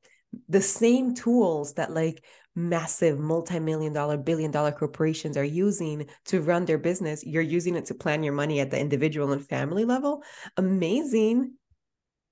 the 0.47 0.61
same 0.61 1.15
tools 1.15 1.73
that 1.73 1.91
like 1.91 2.23
massive 2.55 3.19
multi-million 3.19 3.93
dollar 3.93 4.17
billion 4.17 4.51
dollar 4.51 4.71
corporations 4.71 5.37
are 5.37 5.43
using 5.43 6.07
to 6.25 6.41
run 6.41 6.65
their 6.65 6.77
business 6.77 7.25
you're 7.25 7.41
using 7.41 7.75
it 7.75 7.85
to 7.85 7.93
plan 7.93 8.21
your 8.23 8.33
money 8.33 8.59
at 8.59 8.69
the 8.69 8.79
individual 8.79 9.31
and 9.31 9.47
family 9.47 9.85
level? 9.85 10.23
Amazing. 10.57 11.53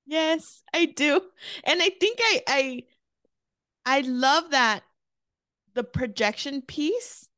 Yes 0.06 0.64
i 0.74 0.86
do. 0.86 1.22
And 1.64 1.82
i 1.82 1.90
think 1.90 2.20
i 2.22 2.42
i 2.48 2.84
i 3.86 4.02
love 4.02 4.52
that 4.52 4.84
the 5.76 5.84
projection 5.84 6.62
piece 6.62 7.30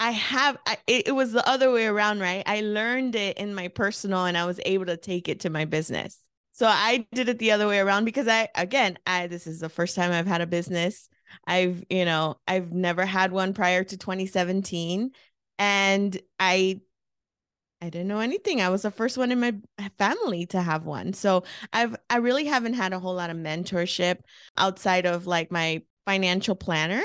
i 0.00 0.10
have 0.12 0.56
I, 0.66 0.78
it, 0.86 1.08
it 1.08 1.12
was 1.12 1.32
the 1.32 1.46
other 1.48 1.70
way 1.70 1.86
around 1.86 2.20
right? 2.20 2.42
I 2.46 2.60
learned 2.62 3.14
it 3.14 3.38
in 3.38 3.54
my 3.54 3.68
personal 3.68 4.24
and 4.24 4.38
i 4.38 4.46
was 4.46 4.60
able 4.64 4.86
to 4.86 4.96
take 4.96 5.28
it 5.28 5.40
to 5.40 5.50
my 5.50 5.64
business 5.64 6.21
So 6.52 6.66
I 6.66 7.06
did 7.12 7.28
it 7.28 7.38
the 7.38 7.52
other 7.52 7.66
way 7.66 7.78
around 7.78 8.04
because 8.04 8.28
I 8.28 8.48
again, 8.54 8.98
I 9.06 9.26
this 9.26 9.46
is 9.46 9.60
the 9.60 9.68
first 9.68 9.96
time 9.96 10.12
I've 10.12 10.26
had 10.26 10.40
a 10.42 10.46
business. 10.46 11.08
I've, 11.46 11.84
you 11.88 12.04
know, 12.04 12.36
I've 12.46 12.72
never 12.72 13.06
had 13.06 13.32
one 13.32 13.54
prior 13.54 13.84
to 13.84 13.96
2017 13.96 15.12
and 15.58 16.20
I 16.38 16.80
I 17.80 17.90
didn't 17.90 18.08
know 18.08 18.20
anything. 18.20 18.60
I 18.60 18.68
was 18.68 18.82
the 18.82 18.92
first 18.92 19.18
one 19.18 19.32
in 19.32 19.40
my 19.40 19.54
family 19.98 20.46
to 20.46 20.62
have 20.62 20.84
one. 20.84 21.12
So 21.14 21.42
I've 21.72 21.96
I 22.08 22.16
really 22.16 22.44
haven't 22.44 22.74
had 22.74 22.92
a 22.92 23.00
whole 23.00 23.14
lot 23.14 23.30
of 23.30 23.36
mentorship 23.36 24.18
outside 24.56 25.04
of 25.04 25.26
like 25.26 25.50
my 25.50 25.82
financial 26.06 26.54
planner 26.54 27.02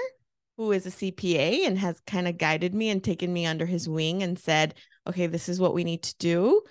who 0.58 0.72
is 0.72 0.86
a 0.86 0.92
CPA 0.92 1.66
and 1.66 1.78
has 1.80 2.00
kind 2.02 2.28
of 2.28 2.38
guided 2.38 2.76
me 2.76 2.90
and 2.90 3.04
taken 3.04 3.34
me 3.34 3.46
under 3.46 3.66
his 3.66 3.90
wing 3.90 4.22
and 4.24 4.38
said, 4.38 4.76
"Okay, 5.08 5.28
this 5.28 5.50
is 5.50 5.60
what 5.60 5.74
we 5.74 5.84
need 5.84 6.04
to 6.04 6.16
do." 6.18 6.62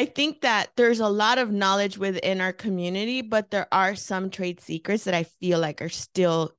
I 0.00 0.06
think 0.06 0.40
that 0.40 0.70
there's 0.76 1.00
a 1.00 1.10
lot 1.10 1.36
of 1.36 1.52
knowledge 1.52 1.98
within 1.98 2.40
our 2.40 2.54
community, 2.54 3.20
but 3.20 3.50
there 3.50 3.68
are 3.70 3.94
some 3.94 4.30
trade 4.30 4.58
secrets 4.58 5.04
that 5.04 5.12
I 5.12 5.24
feel 5.24 5.58
like 5.58 5.82
are 5.82 5.90
still 5.90 6.52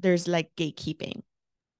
there's 0.00 0.26
like 0.26 0.50
gatekeeping. 0.56 1.22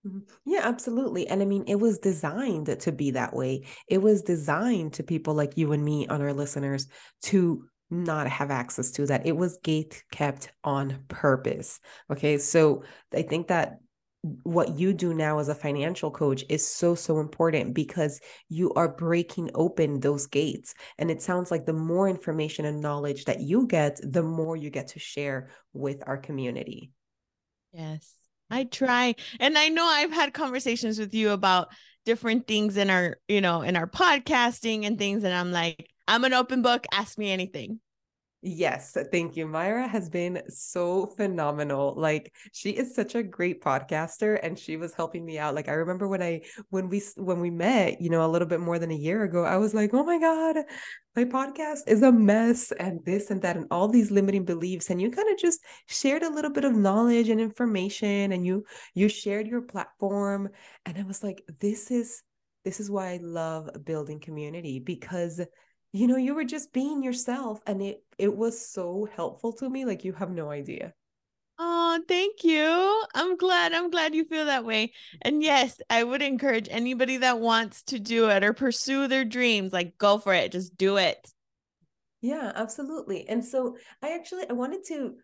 Mm-hmm. 0.06 0.20
Yeah, 0.46 0.60
absolutely. 0.62 1.26
And 1.26 1.42
I 1.42 1.44
mean, 1.44 1.64
it 1.66 1.80
was 1.80 1.98
designed 1.98 2.78
to 2.78 2.92
be 2.92 3.10
that 3.10 3.34
way. 3.34 3.66
It 3.88 3.98
was 3.98 4.22
designed 4.22 4.92
to 4.92 5.02
people 5.02 5.34
like 5.34 5.56
you 5.56 5.72
and 5.72 5.84
me, 5.84 6.06
on 6.06 6.22
our 6.22 6.32
listeners, 6.32 6.86
to 7.22 7.64
not 7.90 8.28
have 8.28 8.52
access 8.52 8.92
to 8.92 9.06
that. 9.06 9.26
It 9.26 9.36
was 9.36 9.58
gate 9.64 10.04
kept 10.12 10.52
on 10.62 11.02
purpose. 11.08 11.80
Okay. 12.12 12.38
So 12.38 12.84
I 13.12 13.22
think 13.22 13.48
that 13.48 13.78
what 14.22 14.78
you 14.78 14.92
do 14.92 15.12
now 15.12 15.38
as 15.38 15.48
a 15.48 15.54
financial 15.54 16.10
coach 16.10 16.44
is 16.48 16.66
so 16.66 16.94
so 16.94 17.18
important 17.18 17.74
because 17.74 18.20
you 18.48 18.72
are 18.74 18.88
breaking 18.88 19.50
open 19.54 19.98
those 19.98 20.26
gates 20.26 20.74
and 20.98 21.10
it 21.10 21.20
sounds 21.20 21.50
like 21.50 21.66
the 21.66 21.72
more 21.72 22.08
information 22.08 22.64
and 22.64 22.80
knowledge 22.80 23.24
that 23.24 23.40
you 23.40 23.66
get 23.66 23.98
the 24.02 24.22
more 24.22 24.56
you 24.56 24.70
get 24.70 24.88
to 24.88 25.00
share 25.00 25.50
with 25.72 26.02
our 26.06 26.16
community 26.16 26.92
yes 27.72 28.14
I 28.52 28.64
try. 28.64 29.14
And 29.40 29.56
I 29.56 29.68
know 29.68 29.84
I've 29.84 30.12
had 30.12 30.34
conversations 30.34 30.98
with 30.98 31.14
you 31.14 31.30
about 31.30 31.68
different 32.04 32.46
things 32.46 32.76
in 32.76 32.90
our, 32.90 33.16
you 33.26 33.40
know, 33.40 33.62
in 33.62 33.76
our 33.76 33.86
podcasting 33.86 34.86
and 34.86 34.98
things. 34.98 35.24
And 35.24 35.32
I'm 35.32 35.52
like, 35.52 35.88
I'm 36.06 36.24
an 36.24 36.34
open 36.34 36.60
book. 36.60 36.84
Ask 36.92 37.16
me 37.16 37.30
anything. 37.30 37.80
Yes, 38.44 38.96
thank 39.12 39.36
you. 39.36 39.46
Mayra 39.46 39.88
has 39.88 40.10
been 40.10 40.42
so 40.48 41.06
phenomenal. 41.06 41.94
Like 41.96 42.34
she 42.52 42.70
is 42.70 42.92
such 42.92 43.14
a 43.14 43.22
great 43.22 43.62
podcaster 43.62 44.36
and 44.42 44.58
she 44.58 44.76
was 44.76 44.92
helping 44.94 45.24
me 45.24 45.38
out. 45.38 45.54
Like 45.54 45.68
I 45.68 45.74
remember 45.74 46.08
when 46.08 46.22
I 46.22 46.42
when 46.68 46.88
we 46.88 47.00
when 47.16 47.38
we 47.38 47.50
met, 47.50 48.00
you 48.00 48.10
know, 48.10 48.26
a 48.26 48.32
little 48.32 48.48
bit 48.48 48.58
more 48.58 48.80
than 48.80 48.90
a 48.90 48.96
year 48.96 49.22
ago, 49.22 49.44
I 49.44 49.58
was 49.58 49.74
like, 49.74 49.94
"Oh 49.94 50.02
my 50.02 50.18
god, 50.18 50.56
my 51.14 51.24
podcast 51.24 51.82
is 51.86 52.02
a 52.02 52.10
mess 52.10 52.72
and 52.72 52.98
this 53.04 53.30
and 53.30 53.40
that 53.42 53.56
and 53.56 53.66
all 53.70 53.86
these 53.86 54.10
limiting 54.10 54.44
beliefs." 54.44 54.90
And 54.90 55.00
you 55.00 55.12
kind 55.12 55.30
of 55.30 55.38
just 55.38 55.60
shared 55.86 56.24
a 56.24 56.30
little 56.34 56.50
bit 56.50 56.64
of 56.64 56.74
knowledge 56.74 57.28
and 57.28 57.40
information 57.40 58.32
and 58.32 58.44
you 58.44 58.64
you 58.94 59.08
shared 59.08 59.46
your 59.46 59.62
platform 59.62 60.48
and 60.84 60.98
I 60.98 61.04
was 61.04 61.22
like, 61.22 61.42
"This 61.60 61.92
is 61.92 62.22
this 62.64 62.80
is 62.80 62.90
why 62.90 63.12
I 63.12 63.16
love 63.22 63.70
building 63.84 64.18
community 64.18 64.80
because 64.80 65.40
you 65.92 66.06
know 66.06 66.16
you 66.16 66.34
were 66.34 66.44
just 66.44 66.72
being 66.72 67.02
yourself 67.02 67.62
and 67.66 67.80
it 67.82 68.04
it 68.18 68.36
was 68.36 68.66
so 68.66 69.06
helpful 69.14 69.52
to 69.52 69.68
me 69.70 69.84
like 69.84 70.04
you 70.04 70.12
have 70.12 70.30
no 70.30 70.50
idea 70.50 70.94
Oh, 71.58 72.02
thank 72.08 72.44
you. 72.44 73.04
I'm 73.14 73.36
glad. 73.36 73.72
I'm 73.72 73.90
glad 73.90 74.14
you 74.14 74.24
feel 74.24 74.46
that 74.46 74.64
way. 74.64 74.92
And 75.22 75.42
yes, 75.42 75.80
I 75.88 76.02
would 76.02 76.22
encourage 76.22 76.68
anybody 76.70 77.18
that 77.18 77.38
wants 77.40 77.82
to 77.84 77.98
do 77.98 78.28
it 78.30 78.42
or 78.42 78.52
pursue 78.52 79.06
their 79.06 79.24
dreams, 79.24 79.72
like 79.72 79.96
go 79.98 80.18
for 80.18 80.34
it. 80.34 80.52
Just 80.52 80.76
do 80.76 80.96
it. 80.96 81.32
Yeah, 82.20 82.52
absolutely. 82.54 83.28
And 83.28 83.44
so 83.44 83.76
I 84.00 84.14
actually 84.14 84.48
I 84.48 84.52
wanted 84.52 84.84
to 84.88 85.16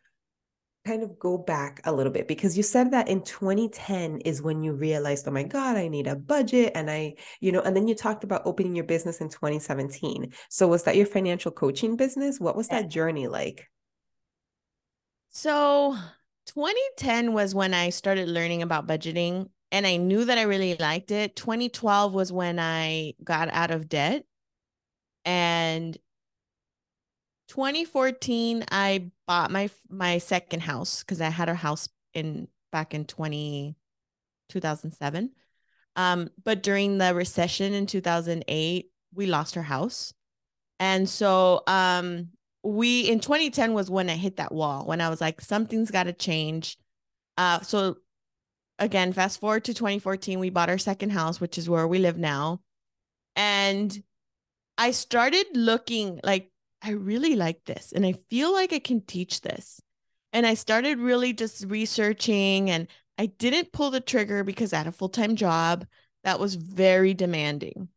kind 0.88 1.02
of 1.02 1.18
go 1.18 1.36
back 1.36 1.80
a 1.84 1.92
little 1.92 2.12
bit 2.12 2.26
because 2.26 2.56
you 2.56 2.62
said 2.62 2.90
that 2.92 3.08
in 3.08 3.22
2010 3.22 4.20
is 4.20 4.40
when 4.40 4.62
you 4.62 4.72
realized, 4.72 5.28
oh 5.28 5.30
my 5.30 5.42
God, 5.42 5.76
I 5.76 5.88
need 5.88 6.06
a 6.06 6.16
budget. 6.16 6.72
And 6.74 6.90
I, 6.90 7.14
you 7.40 7.52
know, 7.52 7.60
and 7.60 7.76
then 7.76 7.86
you 7.86 7.94
talked 7.94 8.24
about 8.24 8.42
opening 8.46 8.74
your 8.74 8.86
business 8.86 9.20
in 9.20 9.28
2017. 9.28 10.32
So 10.48 10.66
was 10.66 10.84
that 10.84 10.96
your 10.96 11.06
financial 11.06 11.50
coaching 11.50 11.96
business? 11.96 12.40
What 12.40 12.56
was 12.56 12.68
that 12.68 12.88
journey 12.88 13.28
like? 13.28 13.68
So 15.30 15.94
2010 16.46 17.34
was 17.34 17.54
when 17.54 17.74
I 17.74 17.90
started 17.90 18.28
learning 18.28 18.62
about 18.62 18.86
budgeting 18.86 19.50
and 19.70 19.86
I 19.86 19.96
knew 19.96 20.24
that 20.24 20.38
I 20.38 20.42
really 20.42 20.74
liked 20.76 21.10
it. 21.10 21.36
2012 21.36 22.14
was 22.14 22.32
when 22.32 22.58
I 22.58 23.12
got 23.22 23.50
out 23.50 23.70
of 23.70 23.90
debt. 23.90 24.24
And 25.26 25.98
2014 27.48 28.64
i 28.70 29.10
bought 29.26 29.50
my 29.50 29.68
my 29.88 30.18
second 30.18 30.60
house 30.60 31.02
because 31.02 31.20
i 31.20 31.28
had 31.28 31.48
a 31.48 31.54
house 31.54 31.88
in 32.14 32.46
back 32.70 32.94
in 32.94 33.04
20 33.04 33.74
2007 34.48 35.30
um 35.96 36.30
but 36.44 36.62
during 36.62 36.98
the 36.98 37.14
recession 37.14 37.72
in 37.74 37.86
2008 37.86 38.90
we 39.14 39.26
lost 39.26 39.56
our 39.56 39.62
house. 39.62 40.12
And 40.80 41.08
so 41.08 41.62
um 41.66 42.28
we 42.62 43.08
in 43.08 43.20
2010 43.20 43.72
was 43.72 43.90
when 43.90 44.10
i 44.10 44.16
hit 44.16 44.36
that 44.36 44.52
wall 44.52 44.84
when 44.84 45.00
i 45.00 45.08
was 45.08 45.20
like 45.20 45.40
something's 45.40 45.90
got 45.90 46.04
to 46.04 46.12
change. 46.12 46.78
Uh 47.36 47.60
so 47.60 47.96
again 48.78 49.12
fast 49.12 49.40
forward 49.40 49.64
to 49.64 49.74
2014 49.74 50.38
we 50.38 50.50
bought 50.50 50.70
our 50.70 50.78
second 50.78 51.10
house 51.10 51.40
which 51.40 51.58
is 51.58 51.68
where 51.68 51.88
we 51.88 51.98
live 51.98 52.18
now. 52.18 52.60
And 53.36 53.96
i 54.76 54.92
started 54.92 55.46
looking 55.54 56.20
like 56.22 56.50
I 56.82 56.90
really 56.90 57.36
like 57.36 57.64
this 57.64 57.92
and 57.92 58.06
I 58.06 58.14
feel 58.30 58.52
like 58.52 58.72
I 58.72 58.78
can 58.78 59.00
teach 59.00 59.40
this. 59.40 59.80
And 60.32 60.46
I 60.46 60.54
started 60.54 60.98
really 60.98 61.32
just 61.32 61.64
researching 61.66 62.70
and 62.70 62.86
I 63.16 63.26
didn't 63.26 63.72
pull 63.72 63.90
the 63.90 64.00
trigger 64.00 64.44
because 64.44 64.72
I 64.72 64.78
had 64.78 64.86
a 64.86 64.92
full 64.92 65.08
time 65.08 65.36
job 65.36 65.86
that 66.24 66.38
was 66.38 66.54
very 66.54 67.14
demanding. 67.14 67.88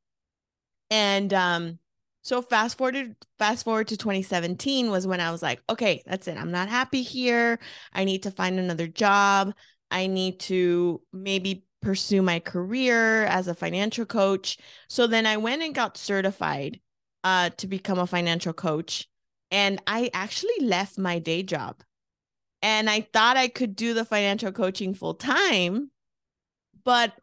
And 0.89 1.33
um, 1.33 1.79
so 2.21 2.41
fast 2.41 2.77
forward 2.77 3.15
fast 3.37 3.63
forward 3.63 3.87
to 3.89 3.97
2017 3.97 4.89
was 4.89 5.05
when 5.05 5.19
I 5.19 5.31
was 5.31 5.41
like, 5.41 5.61
okay, 5.69 6.01
that's 6.05 6.27
it. 6.27 6.37
I'm 6.37 6.51
not 6.51 6.69
happy 6.69 7.01
here. 7.01 7.59
I 7.93 8.03
need 8.03 8.23
to 8.23 8.31
find 8.31 8.59
another 8.59 8.87
job. 8.87 9.53
I 9.89 10.07
need 10.07 10.39
to 10.41 11.01
maybe 11.11 11.65
pursue 11.81 12.21
my 12.21 12.39
career 12.39 13.25
as 13.25 13.47
a 13.47 13.55
financial 13.55 14.05
coach. 14.05 14.57
So 14.87 15.07
then 15.07 15.25
I 15.25 15.37
went 15.37 15.63
and 15.63 15.75
got 15.75 15.97
certified 15.97 16.79
uh, 17.23 17.49
to 17.57 17.67
become 17.67 17.99
a 17.99 18.07
financial 18.07 18.53
coach. 18.53 19.07
And 19.51 19.81
I 19.87 20.09
actually 20.13 20.59
left 20.61 20.97
my 20.97 21.19
day 21.19 21.43
job. 21.43 21.83
And 22.61 22.89
I 22.89 23.01
thought 23.01 23.37
I 23.37 23.47
could 23.47 23.75
do 23.75 23.93
the 23.93 24.05
financial 24.05 24.51
coaching 24.51 24.93
full 24.93 25.15
time, 25.15 25.89
but 26.83 27.13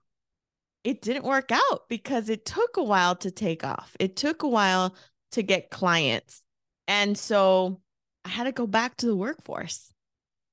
it 0.84 1.00
didn't 1.00 1.24
work 1.24 1.50
out 1.52 1.88
because 1.88 2.28
it 2.28 2.44
took 2.44 2.76
a 2.76 2.82
while 2.82 3.14
to 3.16 3.30
take 3.30 3.64
off. 3.64 3.96
It 4.00 4.16
took 4.16 4.42
a 4.42 4.48
while 4.48 4.94
to 5.32 5.42
get 5.42 5.70
clients. 5.70 6.42
And 6.86 7.16
so 7.16 7.80
I 8.24 8.30
had 8.30 8.44
to 8.44 8.52
go 8.52 8.66
back 8.66 8.96
to 8.96 9.06
the 9.06 9.16
workforce. 9.16 9.92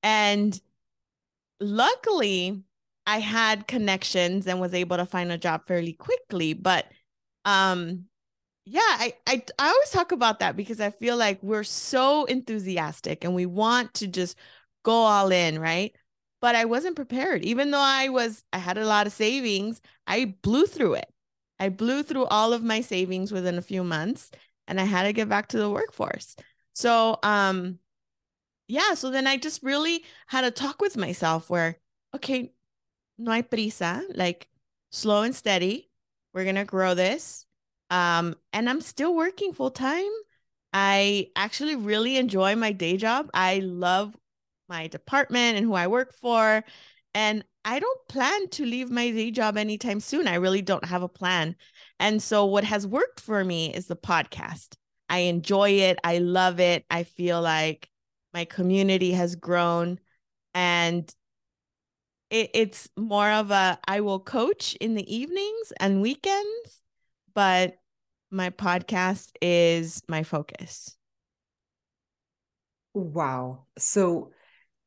And 0.02 0.58
luckily, 1.60 2.62
I 3.06 3.20
had 3.20 3.66
connections 3.66 4.46
and 4.46 4.60
was 4.60 4.74
able 4.74 4.98
to 4.98 5.06
find 5.06 5.32
a 5.32 5.38
job 5.38 5.66
fairly 5.66 5.94
quickly. 5.94 6.52
But 6.52 6.86
um, 7.44 8.04
yeah, 8.66 8.80
I, 8.82 9.14
I 9.26 9.42
I 9.58 9.68
always 9.68 9.90
talk 9.90 10.12
about 10.12 10.40
that 10.40 10.56
because 10.56 10.80
I 10.80 10.90
feel 10.90 11.16
like 11.16 11.40
we're 11.42 11.62
so 11.64 12.24
enthusiastic 12.24 13.24
and 13.24 13.34
we 13.34 13.46
want 13.46 13.94
to 13.94 14.06
just 14.08 14.36
go 14.82 14.92
all 14.92 15.30
in, 15.30 15.58
right? 15.60 15.94
But 16.40 16.56
I 16.56 16.64
wasn't 16.64 16.96
prepared. 16.96 17.44
Even 17.44 17.70
though 17.70 17.78
I 17.80 18.08
was 18.08 18.42
I 18.52 18.58
had 18.58 18.76
a 18.78 18.84
lot 18.86 19.06
of 19.06 19.12
savings, 19.12 19.80
I 20.06 20.36
blew 20.42 20.66
through 20.66 20.94
it. 20.94 21.12
I 21.60 21.68
blew 21.70 22.02
through 22.02 22.26
all 22.26 22.52
of 22.52 22.62
my 22.64 22.80
savings 22.80 23.32
within 23.32 23.56
a 23.56 23.62
few 23.62 23.84
months 23.84 24.30
and 24.68 24.80
I 24.80 24.84
had 24.84 25.04
to 25.04 25.12
get 25.12 25.28
back 25.28 25.48
to 25.48 25.58
the 25.58 25.70
workforce. 25.70 26.36
So, 26.74 27.18
um 27.22 27.78
yeah, 28.68 28.94
so 28.94 29.10
then 29.10 29.26
I 29.26 29.36
just 29.38 29.62
really 29.62 30.04
had 30.28 30.44
a 30.44 30.50
talk 30.52 30.80
with 30.82 30.96
myself 30.96 31.50
where 31.50 31.78
okay, 32.14 32.52
no 33.18 33.32
hay 33.32 33.42
prisa, 33.44 34.04
like 34.16 34.48
slow 34.92 35.22
and 35.22 35.34
steady. 35.36 35.90
We're 36.34 36.52
to 36.54 36.64
grow 36.64 36.94
this 36.94 37.45
um, 37.90 38.34
and 38.52 38.68
I'm 38.68 38.80
still 38.80 39.14
working 39.14 39.52
full 39.52 39.70
time. 39.70 40.10
I 40.72 41.28
actually 41.36 41.76
really 41.76 42.16
enjoy 42.16 42.56
my 42.56 42.72
day 42.72 42.96
job. 42.96 43.30
I 43.32 43.60
love 43.60 44.16
my 44.68 44.88
department 44.88 45.56
and 45.56 45.64
who 45.64 45.74
I 45.74 45.86
work 45.86 46.12
for. 46.12 46.64
And 47.14 47.44
I 47.64 47.78
don't 47.78 48.08
plan 48.08 48.48
to 48.50 48.64
leave 48.64 48.90
my 48.90 49.10
day 49.10 49.30
job 49.30 49.56
anytime 49.56 50.00
soon. 50.00 50.28
I 50.28 50.34
really 50.34 50.62
don't 50.62 50.84
have 50.84 51.02
a 51.02 51.08
plan. 51.08 51.56
And 51.98 52.22
so, 52.22 52.44
what 52.44 52.64
has 52.64 52.86
worked 52.86 53.20
for 53.20 53.42
me 53.44 53.72
is 53.72 53.86
the 53.86 53.96
podcast. 53.96 54.76
I 55.08 55.20
enjoy 55.20 55.70
it. 55.70 55.98
I 56.04 56.18
love 56.18 56.60
it. 56.60 56.84
I 56.90 57.04
feel 57.04 57.40
like 57.40 57.88
my 58.34 58.44
community 58.44 59.12
has 59.12 59.34
grown 59.34 59.98
and 60.54 61.10
it, 62.30 62.50
it's 62.54 62.88
more 62.96 63.30
of 63.30 63.50
a 63.50 63.78
I 63.86 64.00
will 64.00 64.20
coach 64.20 64.74
in 64.74 64.94
the 64.94 65.14
evenings 65.14 65.72
and 65.80 66.02
weekends 66.02 66.82
but 67.36 67.76
my 68.30 68.48
podcast 68.50 69.30
is 69.42 70.02
my 70.08 70.24
focus. 70.24 70.96
Wow. 72.94 73.66
So, 73.78 74.32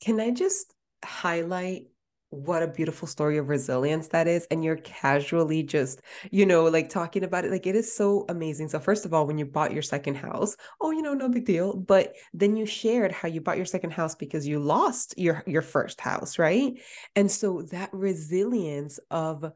can 0.02 0.20
I 0.20 0.32
just 0.32 0.74
highlight 1.06 1.84
what 2.32 2.64
a 2.64 2.68
beautiful 2.68 3.08
story 3.08 3.38
of 3.38 3.50
resilience 3.50 4.08
that 4.10 4.28
is? 4.28 4.48
And 4.50 4.64
you're 4.64 4.78
casually 4.78 5.62
just, 5.62 6.02
you 6.32 6.46
know, 6.46 6.64
like 6.66 6.90
talking 6.90 7.24
about 7.24 7.46
it. 7.46 7.52
Like 7.52 7.68
it 7.68 7.76
is 7.76 7.96
so 7.96 8.26
amazing. 8.30 8.70
So, 8.70 8.80
first 8.80 9.06
of 9.06 9.14
all, 9.14 9.28
when 9.28 9.38
you 9.38 9.46
bought 9.46 9.72
your 9.72 9.84
second 9.84 10.16
house, 10.16 10.58
oh, 10.82 10.90
you 10.90 11.04
know, 11.04 11.14
no 11.14 11.30
big 11.30 11.46
deal. 11.46 11.78
But 11.78 12.16
then 12.34 12.56
you 12.56 12.66
shared 12.66 13.12
how 13.12 13.28
you 13.28 13.42
bought 13.42 13.58
your 13.58 13.66
second 13.68 13.92
house 13.92 14.16
because 14.16 14.48
you 14.48 14.60
lost 14.60 15.14
your 15.18 15.44
your 15.46 15.62
first 15.62 16.02
house, 16.02 16.40
right? 16.40 16.74
And 17.16 17.30
so 17.30 17.62
that 17.72 17.94
resilience 17.94 19.00
of 19.12 19.52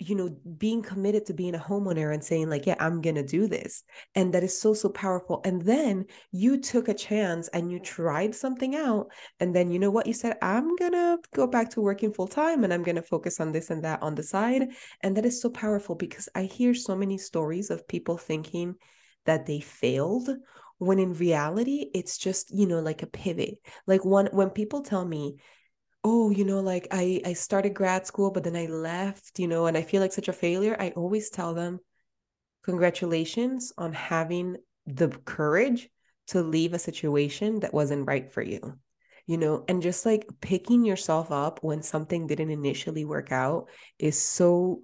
you 0.00 0.14
know, 0.14 0.34
being 0.56 0.80
committed 0.80 1.26
to 1.26 1.34
being 1.34 1.54
a 1.54 1.58
homeowner 1.58 2.12
and 2.12 2.24
saying, 2.24 2.48
like, 2.48 2.64
yeah, 2.64 2.74
I'm 2.80 3.02
to 3.16 3.22
do 3.22 3.46
this. 3.46 3.84
And 4.14 4.32
that 4.32 4.42
is 4.42 4.58
so, 4.58 4.72
so 4.72 4.88
powerful. 4.88 5.42
And 5.44 5.60
then 5.60 6.06
you 6.32 6.58
took 6.58 6.88
a 6.88 6.94
chance 6.94 7.48
and 7.48 7.70
you 7.70 7.78
tried 7.78 8.34
something 8.34 8.74
out. 8.74 9.08
And 9.40 9.54
then, 9.54 9.70
you 9.70 9.78
know 9.78 9.90
what? 9.90 10.06
You 10.06 10.14
said, 10.14 10.38
I'm 10.40 10.74
to 10.92 11.18
go 11.34 11.46
back 11.46 11.68
to 11.70 11.82
working 11.82 12.14
full 12.14 12.28
time 12.28 12.64
and 12.64 12.72
I'm 12.72 12.82
to 12.96 13.02
focus 13.02 13.40
on 13.40 13.52
this 13.52 13.68
and 13.68 13.84
that 13.84 14.02
on 14.02 14.14
the 14.14 14.22
side. 14.22 14.68
And 15.02 15.14
that 15.18 15.26
is 15.26 15.42
so 15.42 15.50
powerful 15.50 15.96
because 15.96 16.30
I 16.34 16.44
hear 16.44 16.72
so 16.72 16.96
many 16.96 17.18
stories 17.18 17.68
of 17.68 17.86
people 17.86 18.16
thinking 18.16 18.76
that 19.26 19.44
they 19.44 19.60
failed 19.60 20.30
when 20.78 20.98
in 20.98 21.12
reality, 21.12 21.90
it's 21.92 22.16
just, 22.16 22.50
you 22.54 22.66
know, 22.66 22.80
like 22.80 23.02
a 23.02 23.06
pivot. 23.06 23.58
Like, 23.86 24.02
one, 24.02 24.30
when 24.32 24.48
people 24.48 24.80
tell 24.80 25.04
me, 25.04 25.36
oh 26.04 26.30
you 26.30 26.44
know 26.44 26.60
like 26.60 26.88
i 26.90 27.20
i 27.24 27.32
started 27.32 27.74
grad 27.74 28.06
school 28.06 28.30
but 28.30 28.44
then 28.44 28.56
i 28.56 28.66
left 28.66 29.38
you 29.38 29.46
know 29.46 29.66
and 29.66 29.76
i 29.76 29.82
feel 29.82 30.00
like 30.00 30.12
such 30.12 30.28
a 30.28 30.32
failure 30.32 30.76
i 30.78 30.90
always 30.90 31.30
tell 31.30 31.54
them 31.54 31.78
congratulations 32.64 33.72
on 33.76 33.92
having 33.92 34.56
the 34.86 35.08
courage 35.24 35.88
to 36.26 36.42
leave 36.42 36.72
a 36.72 36.78
situation 36.78 37.60
that 37.60 37.74
wasn't 37.74 38.06
right 38.06 38.32
for 38.32 38.42
you 38.42 38.78
you 39.26 39.36
know 39.36 39.64
and 39.68 39.82
just 39.82 40.06
like 40.06 40.26
picking 40.40 40.84
yourself 40.84 41.30
up 41.30 41.62
when 41.62 41.82
something 41.82 42.26
didn't 42.26 42.50
initially 42.50 43.04
work 43.04 43.30
out 43.32 43.68
is 43.98 44.20
so 44.20 44.82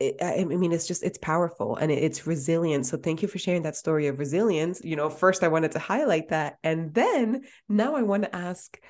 I 0.00 0.44
mean, 0.44 0.72
it's 0.72 0.86
just, 0.86 1.02
it's 1.02 1.18
powerful 1.18 1.76
and 1.76 1.92
it's 1.92 2.26
resilient. 2.26 2.86
So 2.86 2.96
thank 2.96 3.20
you 3.20 3.28
for 3.28 3.38
sharing 3.38 3.64
that 3.64 3.76
story 3.76 4.06
of 4.06 4.18
resilience. 4.18 4.80
You 4.82 4.96
know, 4.96 5.10
first 5.10 5.44
I 5.44 5.48
wanted 5.48 5.72
to 5.72 5.78
highlight 5.78 6.30
that. 6.30 6.56
And 6.64 6.94
then 6.94 7.42
now 7.68 7.96
I 7.96 8.02
want 8.02 8.22
to 8.22 8.34
ask, 8.34 8.80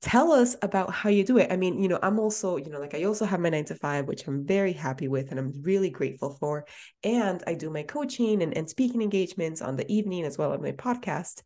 tell 0.00 0.32
us 0.32 0.56
about 0.62 0.92
how 0.92 1.10
you 1.10 1.24
do 1.24 1.38
it. 1.38 1.50
I 1.50 1.56
mean, 1.56 1.82
you 1.82 1.88
know, 1.88 1.98
I'm 2.02 2.18
also, 2.18 2.56
you 2.56 2.70
know, 2.70 2.78
like 2.78 2.94
I 2.94 3.04
also 3.04 3.24
have 3.24 3.40
my 3.40 3.48
nine 3.48 3.64
to 3.66 3.74
five, 3.74 4.06
which 4.06 4.26
I'm 4.26 4.46
very 4.46 4.72
happy 4.72 5.08
with 5.08 5.30
and 5.30 5.40
I'm 5.40 5.52
really 5.62 5.90
grateful 5.90 6.36
for. 6.38 6.66
And 7.02 7.42
I 7.46 7.54
do 7.54 7.70
my 7.70 7.82
coaching 7.82 8.42
and, 8.42 8.56
and 8.56 8.68
speaking 8.68 9.02
engagements 9.02 9.60
on 9.60 9.76
the 9.76 9.90
evening 9.92 10.24
as 10.24 10.38
well 10.38 10.52
as 10.52 10.60
my 10.60 10.72
podcast. 10.72 11.42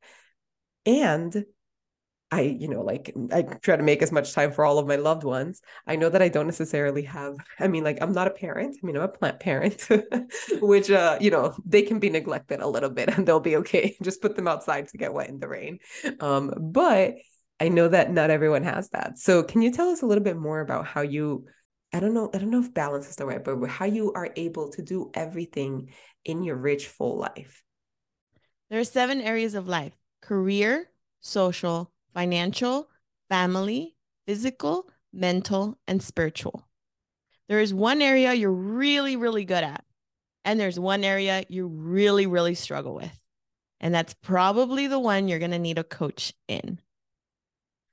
And 0.84 1.44
I, 2.30 2.40
you 2.40 2.66
know, 2.66 2.80
like 2.80 3.14
I 3.30 3.42
try 3.42 3.76
to 3.76 3.82
make 3.82 4.00
as 4.02 4.10
much 4.10 4.32
time 4.32 4.52
for 4.52 4.64
all 4.64 4.78
of 4.78 4.86
my 4.86 4.96
loved 4.96 5.22
ones. 5.22 5.60
I 5.86 5.96
know 5.96 6.08
that 6.08 6.22
I 6.22 6.28
don't 6.28 6.46
necessarily 6.46 7.02
have, 7.02 7.36
I 7.58 7.68
mean, 7.68 7.84
like 7.84 7.98
I'm 8.00 8.12
not 8.12 8.26
a 8.26 8.30
parent. 8.30 8.78
I 8.82 8.86
mean, 8.86 8.96
I'm 8.96 9.02
a 9.02 9.08
plant 9.08 9.38
parent, 9.38 9.86
which, 10.60 10.90
uh, 10.90 11.18
you 11.20 11.30
know, 11.30 11.54
they 11.66 11.82
can 11.82 11.98
be 11.98 12.08
neglected 12.08 12.60
a 12.60 12.66
little 12.66 12.88
bit 12.88 13.10
and 13.10 13.26
they'll 13.26 13.38
be 13.38 13.56
okay. 13.56 13.96
Just 14.02 14.22
put 14.22 14.34
them 14.34 14.48
outside 14.48 14.88
to 14.88 14.98
get 14.98 15.12
wet 15.12 15.28
in 15.28 15.40
the 15.40 15.48
rain. 15.48 15.78
Um, 16.20 16.54
but 16.58 17.16
I 17.62 17.68
know 17.68 17.86
that 17.86 18.10
not 18.10 18.30
everyone 18.30 18.64
has 18.64 18.88
that. 18.90 19.18
So 19.18 19.44
can 19.44 19.62
you 19.62 19.70
tell 19.70 19.88
us 19.88 20.02
a 20.02 20.06
little 20.06 20.24
bit 20.24 20.36
more 20.36 20.60
about 20.60 20.84
how 20.84 21.02
you 21.02 21.46
I 21.92 22.00
don't 22.00 22.14
know, 22.14 22.28
I 22.34 22.38
don't 22.38 22.50
know 22.50 22.60
if 22.60 22.74
balance 22.74 23.08
is 23.08 23.16
the 23.16 23.26
right 23.26 23.46
word, 23.46 23.60
but 23.60 23.70
how 23.70 23.84
you 23.84 24.12
are 24.14 24.30
able 24.34 24.70
to 24.70 24.82
do 24.82 25.10
everything 25.14 25.90
in 26.24 26.42
your 26.42 26.56
rich 26.56 26.88
full 26.88 27.18
life? 27.18 27.62
There 28.68 28.80
are 28.80 28.84
seven 28.84 29.20
areas 29.20 29.54
of 29.54 29.68
life: 29.68 29.92
career, 30.22 30.90
social, 31.20 31.92
financial, 32.14 32.88
family, 33.28 33.94
physical, 34.26 34.88
mental, 35.12 35.78
and 35.86 36.02
spiritual. 36.02 36.66
There 37.48 37.60
is 37.60 37.72
one 37.72 38.02
area 38.02 38.32
you're 38.32 38.50
really, 38.50 39.14
really 39.14 39.44
good 39.44 39.62
at, 39.62 39.84
and 40.44 40.58
there's 40.58 40.80
one 40.80 41.04
area 41.04 41.44
you 41.48 41.68
really, 41.68 42.26
really 42.26 42.56
struggle 42.56 42.94
with. 42.94 43.20
And 43.80 43.94
that's 43.94 44.14
probably 44.14 44.88
the 44.88 44.98
one 44.98 45.28
you're 45.28 45.38
going 45.38 45.50
to 45.52 45.58
need 45.58 45.78
a 45.78 45.84
coach 45.84 46.32
in. 46.48 46.80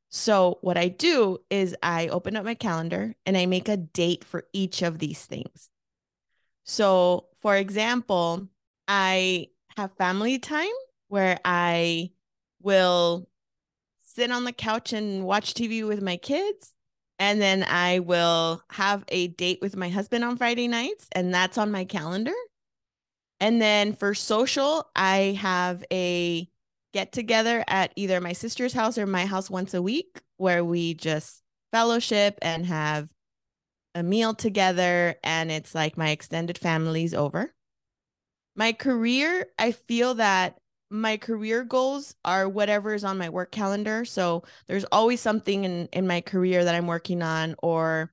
So, 0.10 0.58
what 0.62 0.78
I 0.78 0.88
do 0.88 1.38
is 1.52 1.76
I 1.84 2.08
open 2.08 2.36
up 2.36 2.43
my 2.43 2.56
calendar 2.56 3.15
and 3.26 3.38
I 3.38 3.45
make 3.45 3.69
a 3.69 3.78
date 3.78 4.24
for 4.24 4.45
each 4.54 4.82
of 4.82 4.98
these 4.98 5.24
things. 5.26 5.69
So, 6.63 7.28
for 7.41 7.56
example, 7.56 8.48
I 8.88 9.48
have 9.78 9.95
family 9.98 10.39
time 10.39 10.67
where 11.08 11.39
I 11.45 12.12
will 12.62 13.30
sit 14.04 14.32
on 14.32 14.43
the 14.43 14.52
couch 14.52 14.93
and 14.93 15.24
watch 15.24 15.54
TV 15.54 15.88
with 15.88 16.02
my 16.02 16.17
kids. 16.17 16.74
And 17.19 17.41
then 17.41 17.63
I 17.63 18.00
will 18.00 18.63
have 18.69 19.04
a 19.10 19.28
date 19.28 19.60
with 19.62 19.76
my 19.76 19.89
husband 19.89 20.24
on 20.24 20.38
Friday 20.38 20.67
nights, 20.67 21.08
and 21.12 21.34
that's 21.34 21.58
on 21.58 21.69
my 21.69 21.84
calendar. 21.84 22.34
And 23.41 23.62
then 23.62 23.93
for 23.93 24.13
social, 24.13 24.89
I 24.95 25.38
have 25.39 25.84
a 25.91 26.48
get 26.93 27.12
together 27.12 27.63
at 27.67 27.91
either 27.95 28.19
my 28.19 28.34
sister's 28.34 28.73
house 28.73 28.97
or 28.97 29.06
my 29.06 29.25
house 29.25 29.49
once 29.49 29.73
a 29.73 29.82
week 29.82 30.21
where 30.38 30.63
we 30.63 30.93
just 30.93 31.41
fellowship 31.71 32.38
and 32.41 32.65
have 32.65 33.10
a 33.95 34.04
meal 34.04 34.34
together 34.34 35.15
and 35.23 35.52
it's 35.52 35.75
like 35.75 35.97
my 35.97 36.10
extended 36.10 36.58
family's 36.58 37.13
over. 37.13 37.54
My 38.56 38.73
career, 38.73 39.47
I 39.58 39.71
feel 39.71 40.15
that 40.15 40.58
my 40.89 41.17
career 41.17 41.63
goals 41.63 42.15
are 42.25 42.49
whatever 42.49 42.93
is 42.93 43.04
on 43.04 43.17
my 43.17 43.30
work 43.30 43.52
calendar. 43.52 44.06
So 44.06 44.43
there's 44.67 44.86
always 44.86 45.21
something 45.21 45.63
in 45.63 45.88
in 45.93 46.08
my 46.08 46.21
career 46.21 46.63
that 46.63 46.75
I'm 46.75 46.88
working 46.88 47.21
on 47.21 47.56
or 47.62 48.12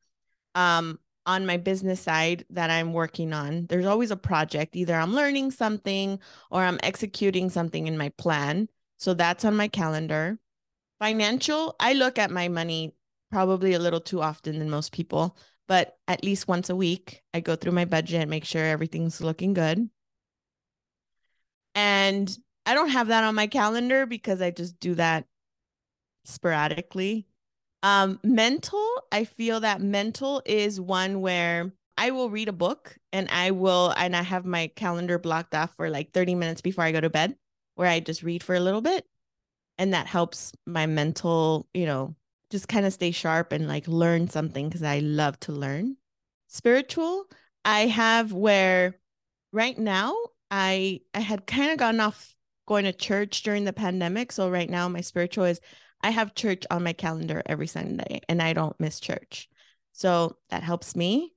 um 0.55 0.99
on 1.27 1.45
my 1.45 1.57
business 1.57 2.01
side 2.01 2.45
that 2.51 2.71
I'm 2.71 2.93
working 2.93 3.33
on. 3.33 3.67
There's 3.67 3.87
always 3.87 4.11
a 4.11 4.17
project. 4.17 4.77
Either 4.77 4.95
I'm 4.95 5.12
learning 5.12 5.51
something 5.51 6.19
or 6.51 6.62
I'm 6.62 6.79
executing 6.83 7.51
something 7.51 7.87
in 7.87 7.99
my 7.99 8.11
plan. 8.11 8.69
So 8.97 9.12
that's 9.12 9.45
on 9.45 9.57
my 9.57 9.69
calendar. 9.69 10.39
Financial, 11.01 11.77
I 11.79 11.93
look 11.93 12.19
at 12.19 12.31
my 12.31 12.49
money 12.49 12.95
probably 13.31 13.75
a 13.75 13.79
little 13.79 14.01
too 14.01 14.23
often 14.23 14.59
than 14.59 14.71
most 14.71 14.93
people, 14.93 15.37
but 15.69 15.99
at 16.09 16.25
least 16.25 16.49
once 16.49 16.71
a 16.71 16.77
week, 16.77 17.23
I 17.35 17.41
go 17.41 17.57
through 17.57 17.73
my 17.73 17.85
budget 17.85 18.29
make 18.29 18.45
sure 18.45 18.65
everything's 18.65 19.21
looking 19.21 19.53
good. 19.53 19.91
And 21.75 22.39
I 22.65 22.75
don't 22.75 22.89
have 22.89 23.09
that 23.09 23.25
on 23.25 23.35
my 23.35 23.47
calendar 23.47 24.07
because 24.07 24.41
I 24.41 24.51
just 24.51 24.81
do 24.81 24.95
that 24.95 25.27
sporadically. 26.25 27.27
Um, 27.87 28.18
mental, 28.25 28.85
I 29.12 29.22
feel 29.22 29.61
that 29.61 29.81
mental 29.81 30.42
is 30.44 30.81
one 30.81 31.20
where 31.20 31.72
I 31.96 32.11
will 32.11 32.31
read 32.31 32.49
a 32.49 32.53
book 32.53 32.99
and 33.12 33.29
I 33.31 33.53
will, 33.53 33.94
and 33.96 34.16
I 34.16 34.22
have 34.22 34.44
my 34.44 34.72
calendar 34.75 35.20
blocked 35.20 35.55
off 35.55 35.72
for 35.77 35.88
like 35.88 36.12
30 36.12 36.35
minutes 36.35 36.61
before 36.61 36.83
I 36.83 36.90
go 36.90 37.01
to 37.01 37.09
bed, 37.09 37.37
where 37.77 37.88
I 37.88 38.01
just 38.01 38.25
read 38.25 38.42
for 38.42 38.57
a 38.57 38.61
little 38.61 38.81
bit. 38.81 39.07
And 39.79 39.94
that 39.94 40.09
helps 40.09 40.53
my 40.66 40.87
mental, 40.87 41.68
you 41.75 41.87
know, 41.87 42.16
just 42.51 42.66
kind 42.66 42.87
of 42.87 42.92
stay 42.92 43.12
sharp 43.12 43.53
and 43.53 43.68
like 43.68 43.87
learn 43.87 44.27
something 44.27 44.68
because 44.68 44.83
I 44.83 44.99
love 44.99 45.38
to 45.40 45.53
learn. 45.53 45.96
Spiritual, 46.49 47.27
I 47.64 47.87
have 47.87 48.33
where 48.33 48.96
right 49.53 49.79
now 49.79 50.16
I 50.51 51.03
I 51.14 51.20
had 51.20 51.46
kind 51.46 51.70
of 51.70 51.79
gotten 51.79 52.01
off 52.01 52.35
going 52.66 52.85
to 52.85 52.92
church 52.92 53.44
during 53.44 53.62
the 53.62 53.72
pandemic. 53.72 54.33
So 54.33 54.51
right 54.51 54.68
now 54.68 54.88
my 54.88 55.03
spiritual 55.03 55.44
is 55.44 55.61
I 56.07 56.11
have 56.11 56.37
church 56.37 56.62
on 56.71 56.85
my 56.85 56.92
calendar 56.92 57.42
every 57.47 57.66
Sunday 57.66 58.21
and 58.29 58.40
I 58.40 58.53
don't 58.53 58.79
miss 58.79 59.01
church. 59.01 59.49
So 59.90 60.37
that 60.51 60.62
helps 60.62 60.95
me. 60.95 61.33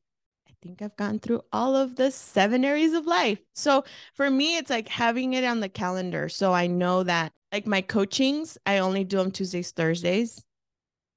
I 0.48 0.52
think 0.62 0.84
I've 0.84 0.96
gone 0.96 1.18
through 1.18 1.42
all 1.52 1.76
of 1.76 1.96
the 1.96 2.12
seven 2.12 2.64
areas 2.64 2.94
of 2.94 3.08
life. 3.08 3.40
So 3.56 3.84
for 4.14 4.30
me, 4.30 4.58
it's 4.58 4.70
like 4.70 4.88
having 4.88 5.34
it 5.34 5.44
on 5.44 5.60
the 5.60 5.70
calendar. 5.70 6.30
So 6.30 6.54
I 6.54 6.68
know 6.68 7.02
that 7.02 7.34
like 7.52 7.66
my 7.66 7.82
coachings, 7.82 8.60
I 8.68 8.78
only 8.78 9.04
do 9.04 9.18
them 9.18 9.32
Tuesdays, 9.32 9.72
Thursdays. 9.72 10.46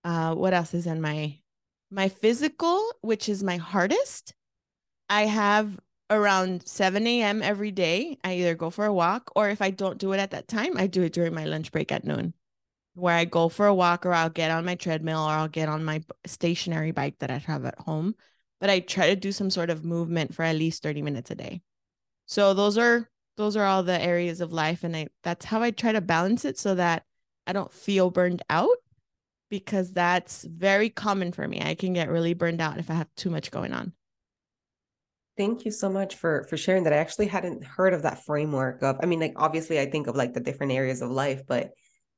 Uh, 0.02 0.34
what 0.34 0.54
else 0.54 0.72
is 0.72 0.86
in 0.86 1.02
my 1.02 1.38
my 1.90 2.08
physical, 2.08 2.82
which 3.02 3.28
is 3.28 3.42
my 3.42 3.58
hardest? 3.58 4.32
I 5.10 5.26
have 5.26 5.78
around 6.08 6.66
7 6.66 7.06
a.m. 7.06 7.42
every 7.42 7.70
day. 7.70 8.16
I 8.24 8.36
either 8.36 8.54
go 8.54 8.70
for 8.70 8.86
a 8.86 8.94
walk 8.94 9.30
or 9.36 9.50
if 9.50 9.60
I 9.60 9.72
don't 9.72 9.98
do 9.98 10.12
it 10.12 10.20
at 10.20 10.30
that 10.30 10.48
time, 10.48 10.78
I 10.78 10.86
do 10.86 11.02
it 11.02 11.12
during 11.12 11.34
my 11.34 11.44
lunch 11.44 11.70
break 11.70 11.92
at 11.92 12.06
noon 12.06 12.32
where 12.94 13.14
I 13.14 13.24
go 13.24 13.48
for 13.48 13.66
a 13.66 13.74
walk 13.74 14.04
or 14.04 14.12
I'll 14.12 14.30
get 14.30 14.50
on 14.50 14.64
my 14.64 14.74
treadmill 14.74 15.24
or 15.24 15.30
I'll 15.32 15.48
get 15.48 15.68
on 15.68 15.84
my 15.84 16.02
stationary 16.26 16.90
bike 16.90 17.18
that 17.20 17.30
I 17.30 17.38
have 17.38 17.64
at 17.64 17.78
home. 17.78 18.14
But 18.60 18.70
I 18.70 18.80
try 18.80 19.08
to 19.08 19.16
do 19.16 19.32
some 19.32 19.50
sort 19.50 19.70
of 19.70 19.84
movement 19.84 20.34
for 20.34 20.42
at 20.42 20.56
least 20.56 20.82
30 20.82 21.02
minutes 21.02 21.30
a 21.30 21.34
day. 21.34 21.62
So 22.26 22.54
those 22.54 22.78
are 22.78 23.08
those 23.36 23.56
are 23.56 23.64
all 23.64 23.82
the 23.82 24.00
areas 24.00 24.40
of 24.40 24.52
life 24.52 24.84
and 24.84 24.96
I 24.96 25.08
that's 25.22 25.44
how 25.44 25.62
I 25.62 25.70
try 25.70 25.92
to 25.92 26.00
balance 26.00 26.44
it 26.44 26.58
so 26.58 26.74
that 26.74 27.04
I 27.46 27.52
don't 27.52 27.72
feel 27.72 28.10
burned 28.10 28.42
out 28.50 28.76
because 29.50 29.92
that's 29.92 30.44
very 30.44 30.88
common 30.88 31.32
for 31.32 31.46
me. 31.46 31.60
I 31.60 31.74
can 31.74 31.92
get 31.92 32.08
really 32.08 32.34
burned 32.34 32.60
out 32.60 32.78
if 32.78 32.90
I 32.90 32.94
have 32.94 33.08
too 33.16 33.30
much 33.30 33.50
going 33.50 33.72
on. 33.72 33.92
Thank 35.36 35.64
you 35.64 35.70
so 35.70 35.88
much 35.88 36.14
for 36.14 36.46
for 36.48 36.56
sharing 36.56 36.84
that. 36.84 36.92
I 36.92 36.98
actually 36.98 37.26
hadn't 37.26 37.64
heard 37.64 37.94
of 37.94 38.02
that 38.02 38.24
framework 38.24 38.82
of 38.82 38.96
I 39.02 39.06
mean 39.06 39.20
like 39.20 39.34
obviously 39.36 39.80
I 39.80 39.90
think 39.90 40.06
of 40.06 40.14
like 40.14 40.34
the 40.34 40.40
different 40.40 40.72
areas 40.72 41.02
of 41.02 41.10
life, 41.10 41.42
but 41.48 41.72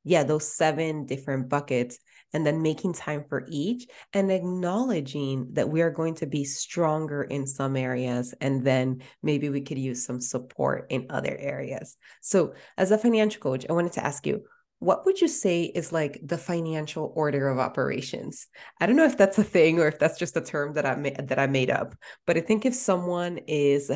yeah, 0.05 0.23
those 0.23 0.47
seven 0.47 1.07
different 1.07 1.49
buckets 1.49 1.99
and 2.33 2.47
then 2.47 2.63
making 2.63 2.93
time 2.93 3.25
for 3.29 3.47
each 3.49 3.87
and 4.13 4.31
acknowledging 4.31 5.49
that 5.53 5.69
we 5.69 5.81
are 5.83 5.91
going 5.91 6.15
to 6.17 6.27
be 6.27 6.45
stronger 6.45 7.23
in 7.23 7.47
some 7.47 7.77
areas 7.77 8.35
and 8.41 8.65
then 8.65 9.03
maybe 9.23 9.49
we 9.49 9.63
could 9.63 9.79
use 9.79 10.05
some 10.05 10.21
support 10.21 10.87
in 10.91 11.07
other 11.11 11.37
areas. 11.39 11.97
So, 12.21 12.55
as 12.77 12.91
a 12.91 12.99
financial 12.99 13.41
coach, 13.41 13.65
I 13.69 13.73
wanted 13.73 13.93
to 13.93 14.05
ask 14.05 14.27
you, 14.27 14.43
what 14.81 15.07
would 15.07 15.21
you 15.21 15.29
say 15.29 15.63
is 15.63 15.93
like 15.93 16.21
the 16.23 16.37
financial 16.37 17.13
order 17.17 17.49
of 17.49 17.59
operations? 17.59 18.47
I 18.81 18.87
don't 18.87 18.97
know 18.97 19.07
if 19.07 19.17
that's 19.17 19.39
a 19.39 19.45
thing 19.45 19.79
or 19.81 19.89
if 19.89 19.99
that's 19.99 20.19
just 20.19 20.37
a 20.37 20.43
term 20.43 20.75
that 20.75 20.85
I 20.85 20.95
made 20.97 21.29
that 21.29 21.39
I 21.39 21.47
made 21.47 21.71
up, 21.71 21.95
but 22.27 22.37
I 22.37 22.41
think 22.41 22.67
if 22.67 22.75
someone 22.75 23.39
is 23.47 23.91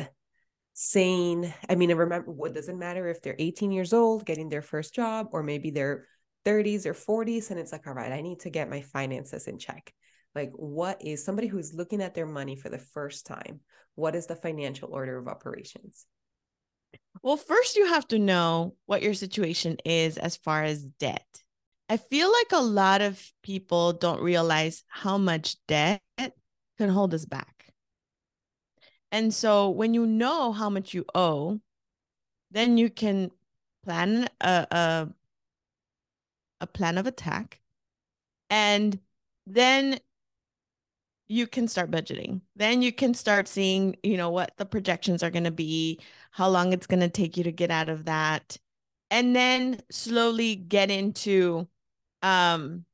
saying, 0.81 1.53
I 1.67 1.75
mean, 1.75 1.93
remember 1.93 2.31
what 2.31 2.53
doesn't 2.53 2.79
matter 2.79 3.09
if 3.09 3.21
they're 3.21 3.35
18 3.37 3.69
years 3.73 3.91
old 3.91 4.25
getting 4.25 4.47
their 4.47 4.61
first 4.61 4.95
job 4.95 5.27
or 5.33 5.43
maybe 5.43 5.71
they're 5.71 6.07
30s 6.45 6.85
or 6.85 6.93
40s 6.93 7.51
and 7.51 7.59
it's 7.59 7.73
like, 7.73 7.85
all 7.85 7.93
right, 7.93 8.13
I 8.13 8.21
need 8.21 8.39
to 8.41 8.49
get 8.49 8.69
my 8.69 8.79
finances 8.79 9.49
in 9.49 9.59
check. 9.59 9.93
Like, 10.33 10.51
what 10.53 11.01
is 11.03 11.25
somebody 11.25 11.49
who's 11.49 11.73
looking 11.73 12.01
at 12.01 12.15
their 12.15 12.25
money 12.25 12.55
for 12.55 12.69
the 12.69 12.77
first 12.77 13.25
time? 13.25 13.59
What 13.95 14.15
is 14.15 14.27
the 14.27 14.37
financial 14.37 14.87
order 14.93 15.17
of 15.17 15.27
operations? 15.27 16.05
Well, 17.21 17.35
first, 17.35 17.75
you 17.75 17.87
have 17.87 18.07
to 18.07 18.17
know 18.17 18.75
what 18.85 19.03
your 19.03 19.15
situation 19.15 19.75
is 19.83 20.17
as 20.17 20.37
far 20.37 20.63
as 20.63 20.81
debt. 20.81 21.27
I 21.89 21.97
feel 21.97 22.31
like 22.31 22.53
a 22.53 22.63
lot 22.63 23.01
of 23.01 23.21
people 23.43 23.91
don't 23.91 24.21
realize 24.21 24.85
how 24.87 25.17
much 25.17 25.57
debt 25.67 26.01
can 26.77 26.87
hold 26.87 27.13
us 27.13 27.25
back. 27.25 27.58
And 29.11 29.33
so, 29.33 29.69
when 29.69 29.93
you 29.93 30.05
know 30.05 30.51
how 30.51 30.69
much 30.69 30.93
you 30.93 31.05
owe, 31.15 31.59
then 32.51 32.77
you 32.77 32.89
can 32.89 33.31
plan 33.83 34.27
a, 34.41 34.67
a, 34.71 35.09
a 36.61 36.67
plan 36.67 36.97
of 36.97 37.07
attack. 37.07 37.59
And 38.49 38.99
then 39.47 39.99
you 41.27 41.45
can 41.45 41.67
start 41.67 41.91
budgeting. 41.91 42.41
Then 42.55 42.81
you 42.81 42.91
can 42.91 43.13
start 43.13 43.47
seeing, 43.47 43.95
you 44.03 44.17
know, 44.17 44.31
what 44.31 44.51
the 44.57 44.65
projections 44.65 45.21
are 45.23 45.29
going 45.29 45.43
to 45.43 45.51
be, 45.51 45.99
how 46.31 46.49
long 46.49 46.73
it's 46.73 46.87
going 46.87 47.01
to 47.01 47.09
take 47.09 47.37
you 47.37 47.43
to 47.43 47.51
get 47.51 47.71
out 47.71 47.87
of 47.87 48.05
that. 48.05 48.57
And 49.11 49.35
then 49.35 49.79
slowly 49.89 50.55
get 50.55 50.91
into 50.91 51.67
um 52.21 52.85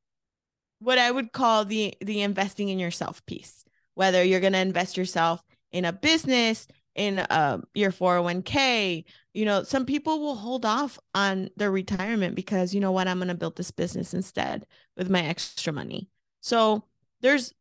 what 0.78 0.98
I 0.98 1.10
would 1.10 1.32
call 1.32 1.64
the 1.64 1.94
the 2.00 2.22
investing 2.22 2.68
in 2.68 2.78
yourself 2.78 3.24
piece. 3.26 3.64
Whether 3.94 4.22
you're 4.22 4.40
going 4.40 4.52
to 4.52 4.58
invest 4.58 4.96
yourself 4.96 5.42
in 5.76 5.84
a 5.84 5.92
business, 5.92 6.66
in 6.94 7.18
uh, 7.18 7.58
your 7.74 7.92
401k, 7.92 9.04
you 9.34 9.44
know, 9.44 9.62
some 9.62 9.84
people 9.84 10.20
will 10.20 10.34
hold 10.34 10.64
off 10.64 10.98
on 11.14 11.50
their 11.56 11.70
retirement 11.70 12.34
because 12.34 12.74
you 12.74 12.80
know 12.80 12.92
what, 12.92 13.06
I'm 13.06 13.18
going 13.18 13.28
to 13.28 13.34
build 13.34 13.56
this 13.56 13.70
business 13.70 14.14
instead 14.14 14.66
with 14.96 15.10
my 15.10 15.22
extra 15.22 15.74
money. 15.74 16.08
So 16.40 16.84
there's 17.20 17.52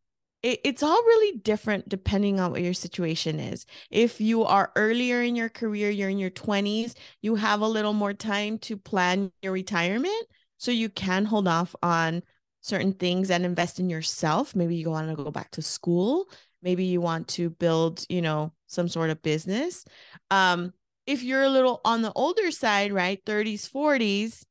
it, 0.41 0.62
it's 0.63 0.82
all 0.84 1.04
really 1.04 1.39
different 1.39 1.89
depending 1.89 2.39
on 2.39 2.51
what 2.51 2.62
your 2.62 2.73
situation 2.73 3.38
is. 3.38 3.65
If 3.91 4.21
you 4.21 4.45
are 4.45 4.71
earlier 4.78 5.21
in 5.21 5.36
your 5.36 5.49
career, 5.49 5.89
you're 5.89 6.10
in 6.10 6.17
your 6.17 6.30
20s, 6.30 6.93
you 7.21 7.36
have 7.36 7.60
a 7.60 7.67
little 7.67 7.93
more 7.93 8.13
time 8.13 8.58
to 8.60 8.78
plan 8.78 9.34
your 9.41 9.51
retirement. 9.51 10.28
So 10.58 10.71
you 10.71 10.88
can 10.88 11.25
hold 11.25 11.49
off 11.49 11.75
on 11.84 12.23
certain 12.65 12.93
things 12.93 13.30
and 13.30 13.45
invest 13.45 13.80
in 13.80 13.89
yourself. 13.89 14.56
Maybe 14.56 14.75
you 14.75 14.89
want 14.89 15.10
to 15.10 15.23
go 15.23 15.30
back 15.30 15.51
to 15.51 15.62
school. 15.62 16.25
Maybe 16.63 16.86
you 16.86 16.99
want 16.99 17.28
to 17.30 17.51
build, 17.51 18.04
you 18.10 18.23
know, 18.23 18.54
some 18.65 18.89
sort 18.89 19.12
of 19.12 19.21
business. 19.21 19.86
Um, 20.32 20.73
if 21.06 21.21
you're 21.21 21.43
a 21.43 21.49
little 21.49 21.80
on 21.86 22.01
the 22.01 22.12
older 22.13 22.49
side, 22.49 22.91
right, 22.91 23.23
30s, 23.23 23.69
40s, 23.71 24.43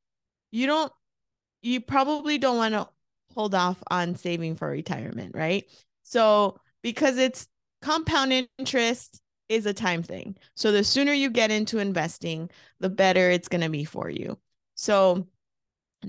you 0.51 0.65
don't, 0.65 0.91
you 1.61 1.81
probably 1.81 2.37
don't 2.37 2.55
want 2.55 2.73
to 2.73 2.87
hold 3.33 3.53
off 3.53 3.83
on 3.91 4.15
saving 4.15 4.55
for 4.55 4.69
retirement, 4.69 5.35
right? 5.35 5.65
So 6.03 6.57
because 6.81 7.17
it's 7.17 7.49
compound 7.81 8.47
interest 8.57 9.19
is 9.49 9.65
a 9.65 9.73
time 9.73 10.03
thing. 10.03 10.37
So 10.55 10.71
the 10.71 10.85
sooner 10.85 11.11
you 11.11 11.29
get 11.29 11.51
into 11.51 11.79
investing, 11.79 12.49
the 12.79 12.89
better 12.89 13.29
it's 13.29 13.49
going 13.49 13.61
to 13.61 13.69
be 13.69 13.83
for 13.83 14.09
you. 14.09 14.37
So 14.75 15.27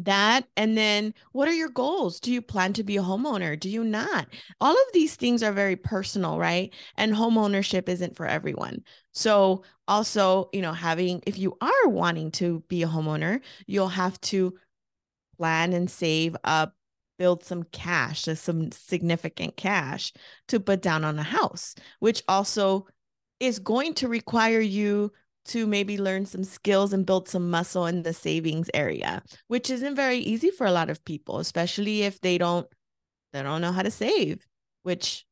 that 0.05 0.47
and 0.57 0.77
then 0.77 1.15
what 1.33 1.49
are 1.49 1.55
your 1.55 1.69
goals? 1.69 2.21
Do 2.21 2.33
you 2.33 2.43
plan 2.43 2.73
to 2.75 2.85
be 2.85 2.97
a 2.97 3.03
homeowner? 3.03 3.59
Do 3.59 3.69
you 3.69 3.85
not? 3.85 4.29
All 4.61 4.73
of 4.73 4.93
these 4.93 5.17
things 5.17 5.43
are 5.43 5.53
very 5.53 5.77
personal 5.77 6.39
right? 6.39 6.73
And 6.97 7.15
homeownership 7.15 7.89
isn't 7.89 8.17
for 8.17 8.27
everyone. 8.27 8.83
So 9.13 9.65
also 9.89 10.51
you 10.53 10.63
know 10.63 10.73
having 10.73 11.23
if 11.27 11.39
you 11.39 11.57
are 11.61 11.89
wanting 11.89 12.31
to 12.33 12.63
be 12.69 12.83
a 12.83 12.89
homeowner 12.89 13.41
you'll 13.67 13.89
have 13.89 14.21
to 14.21 14.55
plan 15.39 15.73
and 15.73 15.89
save 15.91 16.37
up 16.45 16.75
build 17.19 17.45
some 17.45 17.63
cash, 17.65 18.23
some 18.23 18.71
significant 18.73 19.57
cash 19.57 20.13
to 20.49 20.61
put 20.61 20.83
down 20.83 21.05
on 21.05 21.19
a 21.19 21.23
house, 21.23 21.75
which 22.01 22.23
also 22.29 22.87
is 23.41 23.59
going 23.59 23.95
to 23.95 24.09
require 24.09 24.61
you 24.61 25.13
to 25.47 25.67
maybe 25.67 25.99
learn 25.99 26.27
some 26.27 26.45
skills 26.45 26.93
and 26.93 27.07
build 27.07 27.29
some 27.29 27.51
muscle 27.51 27.87
in 27.87 28.03
the 28.03 28.13
savings 28.13 28.71
area, 28.75 29.23
which 29.49 29.71
isn't 29.71 29.95
very 29.95 30.19
easy 30.19 30.51
for 30.51 30.67
a 30.67 30.73
lot 30.73 30.91
of 30.91 31.05
people, 31.05 31.39
especially 31.39 32.03
if 32.03 32.21
they 32.21 32.39
don't 32.39 32.67
they 33.33 33.43
don't 33.43 33.61
know 33.61 33.73
how 33.73 33.83
to 33.83 33.91
save, 33.91 34.47
which 34.83 35.27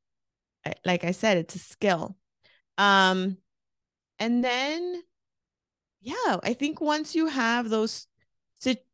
like 0.85 1.05
I 1.05 1.13
said, 1.13 1.39
it's 1.39 1.55
a 1.55 1.59
skill. 1.59 2.17
Um 2.79 3.39
and 4.19 4.45
then 4.45 5.03
yeah, 6.01 6.37
I 6.43 6.55
think 6.55 6.81
once 6.81 7.15
you 7.15 7.29
have 7.29 7.69
those 7.71 8.07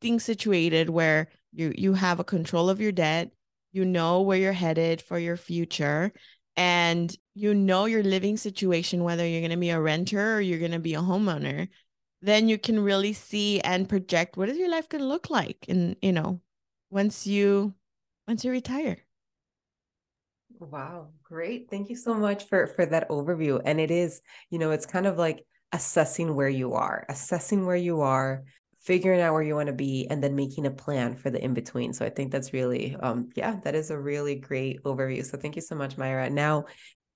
things 0.00 0.24
situated 0.24 0.90
where 0.90 1.28
you 1.52 1.72
you 1.76 1.94
have 1.94 2.20
a 2.20 2.24
control 2.24 2.68
of 2.68 2.80
your 2.80 2.92
debt 2.92 3.30
you 3.72 3.85
know 3.85 4.22
where 4.22 4.38
you're 4.38 4.52
headed 4.52 5.00
for 5.00 5.18
your 5.18 5.37
future 5.37 6.12
and 6.60 7.16
you 7.34 7.54
know 7.54 7.86
your 7.86 8.02
living 8.02 8.36
situation 8.36 9.02
whether 9.02 9.26
you're 9.26 9.40
going 9.40 9.50
to 9.50 9.56
be 9.56 9.70
a 9.70 9.80
renter 9.80 10.34
or 10.34 10.42
you're 10.42 10.58
going 10.58 10.70
to 10.70 10.78
be 10.78 10.92
a 10.92 11.00
homeowner 11.00 11.66
then 12.20 12.50
you 12.50 12.58
can 12.58 12.78
really 12.78 13.14
see 13.14 13.60
and 13.60 13.88
project 13.88 14.36
what 14.36 14.50
is 14.50 14.58
your 14.58 14.68
life 14.68 14.86
going 14.90 15.00
to 15.00 15.08
look 15.08 15.30
like 15.30 15.64
and 15.70 15.96
you 16.02 16.12
know 16.12 16.38
once 16.90 17.26
you 17.26 17.72
once 18.28 18.44
you 18.44 18.50
retire. 18.50 18.98
Wow 20.58 21.08
great. 21.24 21.70
Thank 21.70 21.88
you 21.88 21.96
so 21.96 22.12
much 22.12 22.44
for 22.44 22.66
for 22.66 22.84
that 22.84 23.08
overview. 23.08 23.62
And 23.64 23.80
it 23.80 23.90
is 23.90 24.20
you 24.50 24.58
know 24.58 24.70
it's 24.70 24.84
kind 24.84 25.06
of 25.06 25.16
like 25.16 25.46
assessing 25.72 26.34
where 26.34 26.48
you 26.48 26.74
are 26.74 27.06
assessing 27.08 27.64
where 27.64 27.76
you 27.76 28.02
are 28.02 28.42
figuring 28.80 29.20
out 29.20 29.34
where 29.34 29.42
you 29.42 29.54
want 29.54 29.66
to 29.66 29.74
be 29.74 30.06
and 30.10 30.22
then 30.22 30.34
making 30.34 30.66
a 30.66 30.70
plan 30.70 31.14
for 31.14 31.30
the 31.30 31.42
in 31.42 31.54
between. 31.54 31.92
So 31.92 32.04
I 32.04 32.10
think 32.10 32.32
that's 32.32 32.52
really, 32.52 32.96
um, 32.96 33.28
yeah, 33.36 33.56
that 33.62 33.74
is 33.74 33.90
a 33.90 33.98
really 33.98 34.34
great 34.34 34.82
overview. 34.84 35.24
So 35.24 35.36
thank 35.36 35.54
you 35.54 35.62
so 35.62 35.74
much, 35.74 35.96
Mayra. 35.96 36.30
Now, 36.30 36.64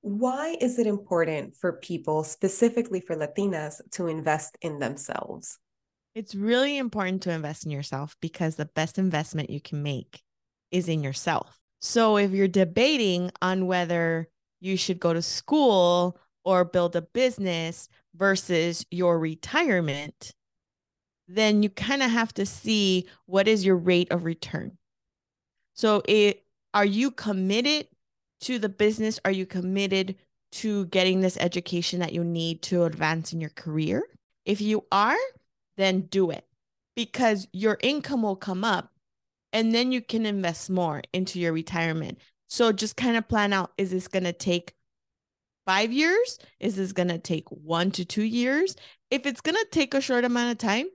why 0.02 0.56
is 0.60 0.78
it 0.78 0.86
important 0.86 1.56
for 1.56 1.74
people, 1.74 2.22
specifically 2.22 3.00
for 3.00 3.16
Latinas, 3.16 3.80
to 3.92 4.08
invest 4.08 4.58
in 4.60 4.78
themselves? 4.78 5.58
It's 6.14 6.34
really 6.34 6.76
important 6.76 7.22
to 7.22 7.32
invest 7.32 7.64
in 7.64 7.70
yourself 7.70 8.14
because 8.20 8.56
the 8.56 8.66
best 8.66 8.98
investment 8.98 9.48
you 9.48 9.60
can 9.60 9.82
make 9.82 10.22
is 10.70 10.88
in 10.88 11.02
yourself. 11.02 11.58
So 11.80 12.18
if 12.18 12.32
you're 12.32 12.48
debating 12.48 13.30
on 13.40 13.66
whether 13.66 14.28
you 14.60 14.76
should 14.76 15.00
go 15.00 15.14
to 15.14 15.22
school 15.22 16.18
or 16.44 16.64
build 16.64 16.94
a 16.96 17.02
business 17.02 17.88
versus 18.14 18.84
your 18.90 19.18
retirement, 19.18 20.34
then 21.26 21.62
you 21.62 21.70
kind 21.70 22.02
of 22.02 22.10
have 22.10 22.32
to 22.34 22.46
see 22.46 23.06
what 23.26 23.48
is 23.48 23.64
your 23.64 23.76
rate 23.76 24.10
of 24.10 24.24
return. 24.24 24.76
So 25.74 26.02
it 26.06 26.44
are 26.72 26.84
you 26.84 27.10
committed 27.10 27.88
to 28.42 28.58
the 28.58 28.68
business? 28.68 29.20
Are 29.24 29.30
you 29.30 29.46
committed 29.46 30.16
to 30.52 30.86
getting 30.86 31.20
this 31.20 31.36
education 31.38 32.00
that 32.00 32.12
you 32.12 32.24
need 32.24 32.62
to 32.62 32.84
advance 32.84 33.32
in 33.32 33.40
your 33.40 33.50
career? 33.50 34.02
If 34.44 34.60
you 34.60 34.84
are, 34.92 35.16
then 35.76 36.02
do 36.02 36.30
it 36.30 36.46
because 36.96 37.48
your 37.52 37.78
income 37.80 38.22
will 38.22 38.36
come 38.36 38.64
up 38.64 38.90
and 39.52 39.74
then 39.74 39.92
you 39.92 40.00
can 40.00 40.26
invest 40.26 40.68
more 40.68 41.02
into 41.12 41.40
your 41.40 41.52
retirement. 41.52 42.18
So 42.48 42.72
just 42.72 42.96
kind 42.96 43.16
of 43.16 43.28
plan 43.28 43.52
out 43.52 43.72
is 43.78 43.90
this 43.90 44.08
going 44.08 44.24
to 44.24 44.32
take 44.32 44.74
five 45.64 45.92
years? 45.92 46.38
Is 46.60 46.76
this 46.76 46.92
going 46.92 47.08
to 47.08 47.18
take 47.18 47.48
one 47.50 47.90
to 47.92 48.04
two 48.04 48.22
years? 48.22 48.76
If 49.10 49.26
it's 49.26 49.40
going 49.40 49.56
to 49.56 49.66
take 49.70 49.94
a 49.94 50.00
short 50.00 50.24
amount 50.24 50.52
of 50.52 50.58
time, 50.58 50.86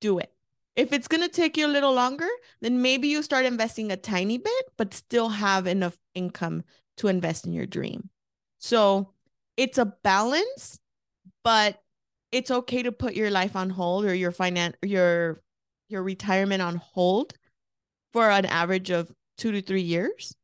do 0.00 0.18
it. 0.18 0.32
If 0.76 0.92
it's 0.92 1.08
going 1.08 1.22
to 1.22 1.28
take 1.28 1.56
you 1.56 1.66
a 1.66 1.68
little 1.68 1.92
longer, 1.92 2.28
then 2.60 2.80
maybe 2.80 3.08
you 3.08 3.22
start 3.22 3.44
investing 3.44 3.90
a 3.90 3.96
tiny 3.96 4.38
bit, 4.38 4.64
but 4.76 4.94
still 4.94 5.28
have 5.28 5.66
enough 5.66 5.98
income 6.14 6.62
to 6.98 7.08
invest 7.08 7.46
in 7.46 7.52
your 7.52 7.66
dream. 7.66 8.08
So 8.58 9.12
it's 9.56 9.78
a 9.78 9.86
balance, 10.02 10.78
but 11.44 11.80
it's 12.32 12.50
okay 12.50 12.82
to 12.82 12.92
put 12.92 13.14
your 13.14 13.30
life 13.30 13.56
on 13.56 13.70
hold 13.70 14.04
or 14.04 14.14
your 14.14 14.30
finance 14.30 14.76
your 14.82 15.42
your 15.88 16.02
retirement 16.02 16.62
on 16.62 16.76
hold 16.76 17.32
for 18.12 18.30
an 18.30 18.46
average 18.46 18.90
of 18.90 19.10
2 19.38 19.52
to 19.52 19.62
3 19.62 19.82
years. 19.82 20.34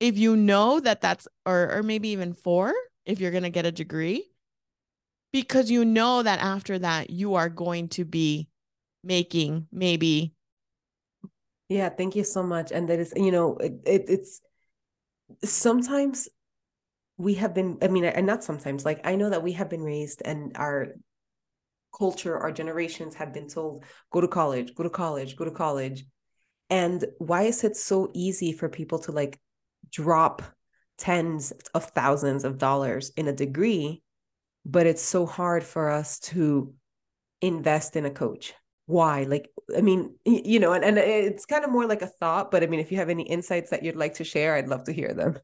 If 0.00 0.18
you 0.18 0.36
know 0.36 0.80
that 0.80 1.00
that's 1.00 1.26
or 1.46 1.72
or 1.72 1.82
maybe 1.82 2.08
even 2.10 2.34
4, 2.34 2.74
if 3.06 3.20
you're 3.20 3.30
going 3.30 3.44
to 3.44 3.50
get 3.50 3.66
a 3.66 3.72
degree 3.72 4.32
because 5.32 5.70
you 5.70 5.84
know 5.84 6.22
that 6.22 6.40
after 6.40 6.78
that 6.78 7.10
you 7.10 7.34
are 7.34 7.48
going 7.48 7.88
to 7.88 8.04
be 8.04 8.48
making 9.02 9.66
maybe 9.72 10.34
yeah 11.68 11.88
thank 11.88 12.14
you 12.14 12.24
so 12.24 12.42
much. 12.42 12.70
And 12.72 12.88
that 12.88 12.98
is 12.98 13.12
you 13.16 13.30
know 13.30 13.56
it, 13.56 13.72
it, 13.84 14.04
it's 14.08 14.40
sometimes 15.44 16.28
we 17.16 17.34
have 17.34 17.54
been 17.54 17.78
i 17.82 17.88
mean 17.88 18.04
and 18.04 18.26
not 18.26 18.42
sometimes 18.42 18.84
like 18.84 19.06
i 19.06 19.16
know 19.16 19.30
that 19.30 19.42
we 19.42 19.52
have 19.52 19.68
been 19.68 19.82
raised 19.82 20.22
and 20.24 20.52
our 20.56 20.88
culture 21.96 22.38
our 22.38 22.50
generations 22.50 23.14
have 23.14 23.32
been 23.32 23.48
told 23.48 23.84
go 24.10 24.20
to 24.20 24.28
college 24.28 24.74
go 24.74 24.82
to 24.82 24.90
college 24.90 25.36
go 25.36 25.44
to 25.44 25.50
college. 25.50 26.04
And 26.70 27.04
why 27.18 27.42
is 27.42 27.64
it 27.64 27.76
so 27.76 28.10
easy 28.14 28.52
for 28.52 28.68
people 28.70 28.98
to 29.00 29.12
like 29.12 29.38
drop 29.90 30.40
tens 30.96 31.52
of 31.74 31.84
thousands 31.90 32.44
of 32.44 32.56
dollars 32.56 33.12
in 33.16 33.28
a 33.28 33.32
degree 33.32 34.02
but 34.64 34.86
it's 34.86 35.02
so 35.02 35.26
hard 35.26 35.64
for 35.64 35.90
us 35.90 36.18
to 36.20 36.72
invest 37.40 37.96
in 37.96 38.06
a 38.06 38.10
coach 38.10 38.54
why 38.92 39.24
like 39.24 39.50
i 39.76 39.80
mean 39.80 40.14
you 40.24 40.60
know 40.60 40.72
and, 40.72 40.84
and 40.84 40.98
it's 40.98 41.46
kind 41.46 41.64
of 41.64 41.70
more 41.70 41.86
like 41.86 42.02
a 42.02 42.06
thought 42.06 42.50
but 42.50 42.62
i 42.62 42.66
mean 42.66 42.80
if 42.80 42.92
you 42.92 42.98
have 42.98 43.08
any 43.08 43.22
insights 43.22 43.70
that 43.70 43.82
you'd 43.82 43.96
like 43.96 44.14
to 44.14 44.24
share 44.24 44.54
i'd 44.54 44.68
love 44.68 44.84
to 44.84 44.92
hear 44.92 45.12
them. 45.14 45.38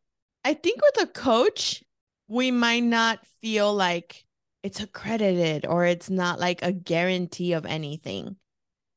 I 0.44 0.54
think 0.54 0.80
with 0.80 1.02
a 1.02 1.12
coach 1.12 1.82
we 2.28 2.50
might 2.50 2.84
not 2.84 3.20
feel 3.42 3.74
like 3.74 4.24
it's 4.62 4.80
accredited 4.80 5.66
or 5.66 5.84
it's 5.84 6.10
not 6.10 6.38
like 6.38 6.62
a 6.62 6.72
guarantee 6.72 7.52
of 7.54 7.66
anything. 7.66 8.36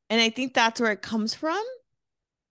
And 0.10 0.22
i 0.22 0.30
think 0.30 0.54
that's 0.54 0.80
where 0.80 0.92
it 0.92 1.02
comes 1.02 1.34
from. 1.34 1.64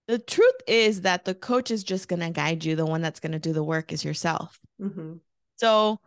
The 0.07 0.19
truth 0.19 0.55
is 0.67 1.01
that 1.01 1.23
the 1.25 1.35
coach 1.35 1.71
is 1.71 1.83
just 1.83 2.09
going 2.09 2.19
to 2.19 2.31
guide 2.31 2.65
you. 2.65 2.75
The 2.75 2.85
one 2.85 3.01
that's 3.01 3.19
going 3.21 3.31
to 3.31 3.39
do 3.39 3.53
the 3.53 3.63
work 3.63 3.93
is 3.93 4.03
yourself. 4.03 4.59
Mm-hmm. 4.81 5.13
so 5.57 5.99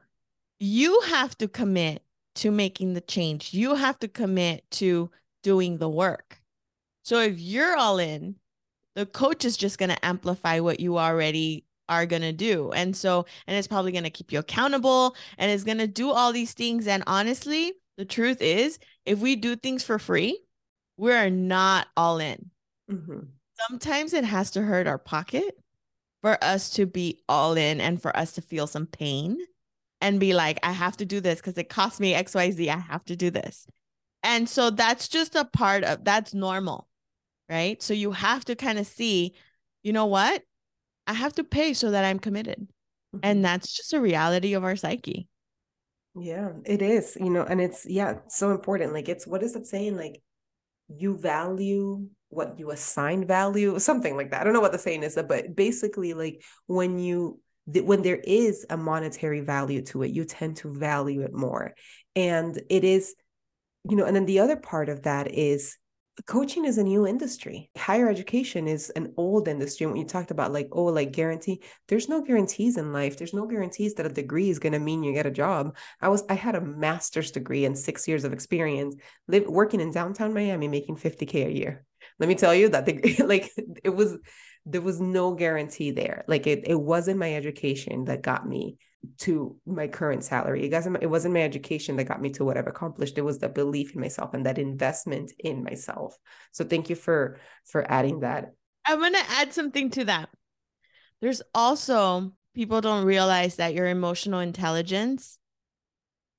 you 0.59 1.01
have 1.07 1.37
to 1.39 1.49
commit 1.49 2.03
to 2.37 2.51
making 2.51 2.95
the 2.95 3.01
change. 3.01 3.55
You 3.55 3.75
have 3.75 3.99
to 4.01 4.09
commit 4.09 4.65
to 4.73 5.11
doing 5.45 5.79
the 5.79 5.89
work. 5.89 6.41
So 7.05 7.21
if 7.21 7.39
you're 7.39 7.77
all 7.77 7.99
in, 7.99 8.35
the 8.97 9.07
coach 9.07 9.45
is 9.45 9.57
just 9.57 9.79
going 9.79 9.91
to 9.91 10.05
amplify 10.05 10.59
what 10.59 10.81
you 10.81 10.99
already 10.99 11.65
are 11.89 12.07
going 12.07 12.23
to 12.23 12.33
do. 12.33 12.73
And 12.73 12.97
so, 12.97 13.27
and 13.47 13.57
it's 13.57 13.69
probably 13.69 13.93
going 13.93 14.05
to 14.05 14.11
keep 14.11 14.33
you 14.33 14.39
accountable 14.41 15.15
and 15.39 15.51
it's 15.51 15.65
going 15.65 15.79
to 15.79 15.87
do 15.87 16.11
all 16.11 16.33
these 16.33 16.53
things. 16.53 16.87
And 16.87 17.05
honestly, 17.07 17.75
the 17.97 18.05
truth 18.05 18.41
is, 18.41 18.79
if 19.05 19.21
we 19.21 19.37
do 19.37 19.55
things 19.55 19.85
for 19.85 19.99
free, 19.99 20.41
we're 20.97 21.31
not 21.31 21.89
all 21.97 22.19
in. 22.19 22.51
Mm-hmm. 22.91 23.21
Sometimes 23.69 24.15
it 24.15 24.25
has 24.25 24.51
to 24.53 24.63
hurt 24.63 24.87
our 24.87 24.99
pocket 24.99 25.59
for 26.23 26.43
us 26.43 26.71
to 26.71 26.87
be 26.87 27.21
all 27.29 27.55
in 27.55 27.81
and 27.81 28.01
for 28.01 28.17
us 28.17 28.33
to 28.33 28.41
feel 28.41 28.67
some 28.67 28.87
pain 28.87 29.39
and 30.01 30.19
be 30.19 30.35
like, 30.35 30.59
I 30.63 30.73
have 30.73 30.97
to 30.99 31.05
do 31.05 31.21
this 31.21 31.41
because 31.41 31.59
it 31.59 31.69
costs 31.69 32.01
me 32.01 32.15
XYZ. 32.15 32.69
I 32.69 32.79
have 32.79 33.05
to 33.07 33.17
do 33.17 33.31
this. 33.31 33.67
And 34.25 34.49
so 34.49 34.71
that's 34.71 35.07
just 35.07 35.37
a 35.37 35.45
part 35.45 35.85
of 35.85 36.03
that's 36.03 36.35
normal, 36.35 36.89
right? 37.49 37.81
So 37.83 37.95
you 37.95 38.11
have 38.13 38.45
to 38.47 38.57
kind 38.57 38.79
of 38.79 38.87
see, 38.87 39.35
you 39.83 39.93
know 39.93 40.07
what? 40.07 40.43
I 41.07 41.13
have 41.13 41.35
to 41.35 41.45
pay 41.45 41.75
so 41.75 41.91
that 41.91 42.07
I'm 42.07 42.19
committed. 42.19 42.61
Mm-hmm. 43.15 43.19
And 43.23 43.45
that's 43.45 43.73
just 43.73 43.93
a 43.93 44.01
reality 44.01 44.55
of 44.55 44.65
our 44.65 44.77
psyche. 44.77 45.29
Yeah, 46.17 46.51
it 46.65 46.81
is, 46.81 47.19
you 47.21 47.29
know, 47.29 47.43
and 47.43 47.61
it's, 47.61 47.85
yeah, 47.87 48.15
so 48.29 48.51
important. 48.51 48.95
Like, 48.95 49.09
it's 49.09 49.27
what 49.27 49.43
is 49.43 49.57
it 49.57 49.67
saying? 49.67 49.97
Like, 49.97 50.23
you 50.89 51.19
value 51.19 52.09
what 52.29 52.59
you 52.59 52.71
assign 52.71 53.27
value, 53.27 53.79
something 53.79 54.17
like 54.17 54.31
that. 54.31 54.41
I 54.41 54.45
don't 54.45 54.53
know 54.53 54.61
what 54.61 54.73
the 54.73 54.79
saying 54.79 55.03
is, 55.03 55.19
but 55.29 55.55
basically, 55.55 56.15
like, 56.15 56.43
when 56.67 56.99
you, 56.99 57.41
when 57.67 58.03
there 58.03 58.21
is 58.25 58.65
a 58.71 58.77
monetary 58.77 59.41
value 59.41 59.83
to 59.83 60.03
it, 60.03 60.13
you 60.13 60.25
tend 60.25 60.57
to 60.59 60.73
value 60.73 61.23
it 61.23 61.35
more. 61.35 61.75
And 62.17 62.61
it 62.71 62.85
is 62.85 63.15
you 63.89 63.97
know, 63.97 64.05
and 64.05 64.17
then 64.17 64.27
the 64.27 64.41
other 64.41 64.57
part 64.57 64.89
of 64.89 65.03
that 65.03 65.33
is 65.33 65.77
coaching 66.27 66.65
is 66.65 66.79
a 66.79 66.85
new 66.85 67.07
industry. 67.07 67.71
Higher 67.77 68.09
education 68.09 68.69
is 68.69 68.91
an 68.91 69.13
old 69.17 69.49
industry. 69.49 69.85
And 69.85 69.93
when 69.93 70.01
you 70.01 70.07
talked 70.07 70.31
about 70.31 70.53
like, 70.53 70.69
oh, 70.73 70.85
like 70.85 71.13
guarantee, 71.13 71.61
there's 71.89 72.09
no 72.09 72.23
guarantees 72.23 72.77
in 72.77 72.93
life. 72.93 73.17
There's 73.17 73.35
no 73.35 73.47
guarantees 73.47 73.95
that 73.95 74.07
a 74.07 74.11
degree 74.11 74.49
is 74.49 74.59
going 74.59 74.73
to 74.75 74.79
mean 74.79 75.03
you 75.03 75.13
get 75.13 75.27
a 75.27 75.31
job. 75.31 75.77
I 76.01 76.09
was, 76.09 76.23
I 76.29 76.35
had 76.35 76.55
a 76.55 76.61
master's 76.61 77.31
degree 77.31 77.65
and 77.65 77.77
six 77.77 78.07
years 78.07 78.25
of 78.25 78.33
experience 78.33 78.95
live, 79.27 79.47
working 79.47 79.81
in 79.81 79.91
downtown 79.91 80.33
Miami, 80.33 80.69
making 80.69 80.97
50K 80.97 81.47
a 81.47 81.53
year. 81.53 81.85
Let 82.19 82.29
me 82.29 82.37
tell 82.37 82.55
you 82.55 82.69
that 82.69 82.87
the, 82.87 83.23
like 83.27 83.51
it 83.83 83.91
was, 83.91 84.17
there 84.67 84.81
was 84.81 85.01
no 85.01 85.35
guarantee 85.35 85.91
there. 85.91 86.25
Like 86.29 86.47
it, 86.47 86.69
it 86.69 86.81
wasn't 86.81 87.19
my 87.19 87.35
education 87.35 88.05
that 88.05 88.23
got 88.23 88.49
me 88.49 88.79
to 89.19 89.57
my 89.67 89.89
current 89.89 90.25
salary. 90.25 90.65
It 90.65 90.73
wasn't 90.73 91.03
it 91.03 91.11
wasn't 91.11 91.35
my 91.35 91.43
education 91.43 91.97
that 91.97 92.05
got 92.05 92.21
me 92.21 92.31
to 92.31 92.45
what 92.45 92.57
I've 92.57 92.67
accomplished. 92.67 93.19
It 93.19 93.23
was 93.23 93.39
the 93.39 93.49
belief 93.49 93.95
in 93.95 94.01
myself 94.01 94.35
and 94.35 94.47
that 94.47 94.59
investment 94.59 95.33
in 95.39 95.63
myself. 95.63 96.17
So 96.53 96.65
thank 96.65 96.91
you 96.91 96.97
for 96.97 97.39
for 97.65 97.91
adding 97.91 98.21
that. 98.21 98.53
I 98.87 98.95
want 98.97 99.15
to 99.17 99.25
add 99.31 99.53
something 99.53 99.91
to 99.91 100.05
that. 100.07 100.29
There's 101.21 101.43
also 101.55 102.33
people 102.55 102.81
don't 102.81 103.05
realize 103.05 103.57
that 103.57 103.75
your 103.75 103.87
emotional 103.87 104.41
intelligence 104.41 105.39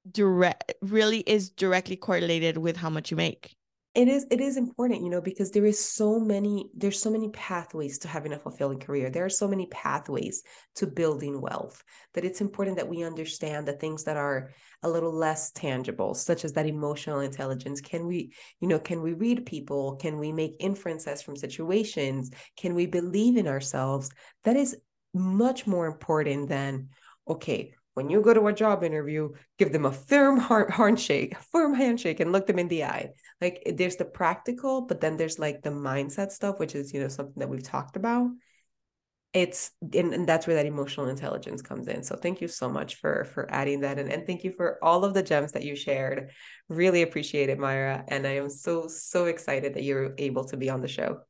direct 0.10 0.74
really 0.82 1.20
is 1.20 1.50
directly 1.50 1.96
correlated 1.96 2.58
with 2.58 2.78
how 2.78 2.90
much 2.90 3.10
you 3.10 3.18
make 3.18 3.56
it 3.96 4.10
is 4.10 4.28
it 4.30 4.42
is 4.42 4.58
important 4.58 5.02
you 5.02 5.10
know 5.10 5.22
because 5.22 5.52
there 5.52 5.66
is 5.66 5.80
so 5.80 6.20
many 6.20 6.70
there's 6.76 7.02
so 7.02 7.10
many 7.10 7.30
pathways 7.30 7.98
to 8.00 8.08
having 8.10 8.34
a 8.34 8.40
fulfilling 8.40 8.80
career. 8.80 9.10
There 9.10 9.24
are 9.24 9.30
so 9.30 9.48
many 9.48 9.68
pathways 9.68 10.44
to 10.76 10.86
building 10.86 11.40
wealth 11.40 11.82
that 12.14 12.26
it's 12.26 12.42
important 12.42 12.78
that 12.78 12.90
we 12.90 13.04
understand 13.04 13.66
the 13.66 13.74
things 13.74 14.04
that 14.04 14.18
are 14.18 14.52
a 14.84 14.90
little 14.90 15.14
less 15.14 15.52
tangible 15.52 16.14
such 16.14 16.44
as 16.44 16.54
that 16.54 16.68
emotional 16.68 17.22
intelligence. 17.22 17.80
Can 17.80 18.06
we 18.06 18.34
you 18.60 18.68
know 18.68 18.80
can 18.80 19.02
we 19.02 19.14
read 19.14 19.46
people? 19.46 19.96
Can 19.96 20.20
we 20.20 20.34
make 20.34 20.58
inferences 20.60 21.22
from 21.22 21.38
situations? 21.38 22.32
Can 22.58 22.76
we 22.76 22.86
believe 22.86 23.38
in 23.38 23.48
ourselves? 23.48 24.12
That 24.44 24.58
is 24.58 24.76
much 25.14 25.66
more 25.66 25.88
important 25.88 26.50
than 26.50 26.90
okay 27.28 27.74
when 27.96 28.10
you 28.10 28.22
go 28.22 28.34
to 28.34 28.48
a 28.48 28.54
job 28.54 28.84
interview, 28.84 29.30
give 29.58 29.72
them 29.72 29.86
a 29.86 29.92
firm 29.92 30.38
handshake, 30.40 31.36
firm 31.52 31.74
handshake, 31.74 32.20
and 32.20 32.32
look 32.32 32.46
them 32.46 32.60
in 32.60 32.68
the 32.68 32.84
eye. 32.84 33.10
Like 33.42 33.64
there's 33.66 33.96
the 33.96 34.06
practical, 34.06 34.82
but 34.82 35.02
then 35.02 35.18
there's 35.18 35.40
like 35.40 35.64
the 35.64 35.72
mindset 35.72 36.32
stuff, 36.32 36.60
which 36.60 36.76
is 36.76 36.94
you 36.94 37.00
know 37.00 37.08
something 37.08 37.40
that 37.40 37.50
we've 37.50 37.64
talked 37.64 37.96
about. 37.96 38.30
It's 39.34 39.72
and, 39.82 40.14
and 40.14 40.28
that's 40.28 40.46
where 40.46 40.58
that 40.58 40.66
emotional 40.66 41.08
intelligence 41.08 41.62
comes 41.62 41.88
in. 41.88 42.04
So 42.04 42.18
thank 42.18 42.42
you 42.42 42.50
so 42.50 42.70
much 42.70 42.96
for 42.96 43.24
for 43.34 43.50
adding 43.50 43.80
that, 43.82 43.98
and 43.98 44.12
and 44.12 44.28
thank 44.28 44.44
you 44.44 44.52
for 44.52 44.78
all 44.84 45.06
of 45.06 45.14
the 45.14 45.24
gems 45.24 45.54
that 45.54 45.64
you 45.64 45.76
shared. 45.78 46.32
Really 46.68 47.02
appreciate 47.02 47.50
it, 47.50 47.58
Mayra, 47.58 48.04
and 48.10 48.28
I 48.28 48.36
am 48.38 48.50
so 48.50 48.88
so 48.88 49.26
excited 49.26 49.74
that 49.74 49.84
you're 49.84 50.14
able 50.18 50.44
to 50.46 50.58
be 50.58 50.70
on 50.70 50.82
the 50.82 50.90
show. 50.90 51.22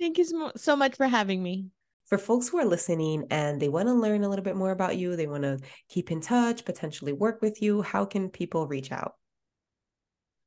Thank 0.00 0.16
you 0.16 0.52
so 0.56 0.74
much 0.74 0.96
for 0.96 1.06
having 1.06 1.42
me 1.42 1.66
for 2.08 2.18
folks 2.18 2.48
who 2.48 2.58
are 2.58 2.64
listening 2.64 3.26
and 3.30 3.60
they 3.60 3.68
want 3.68 3.88
to 3.88 3.94
learn 3.94 4.24
a 4.24 4.28
little 4.28 4.44
bit 4.44 4.56
more 4.56 4.70
about 4.70 4.96
you, 4.96 5.14
they 5.14 5.26
want 5.26 5.42
to 5.42 5.58
keep 5.88 6.10
in 6.10 6.20
touch, 6.20 6.64
potentially 6.64 7.12
work 7.12 7.42
with 7.42 7.60
you, 7.60 7.82
how 7.82 8.04
can 8.04 8.30
people 8.30 8.66
reach 8.66 8.90
out? 8.90 9.14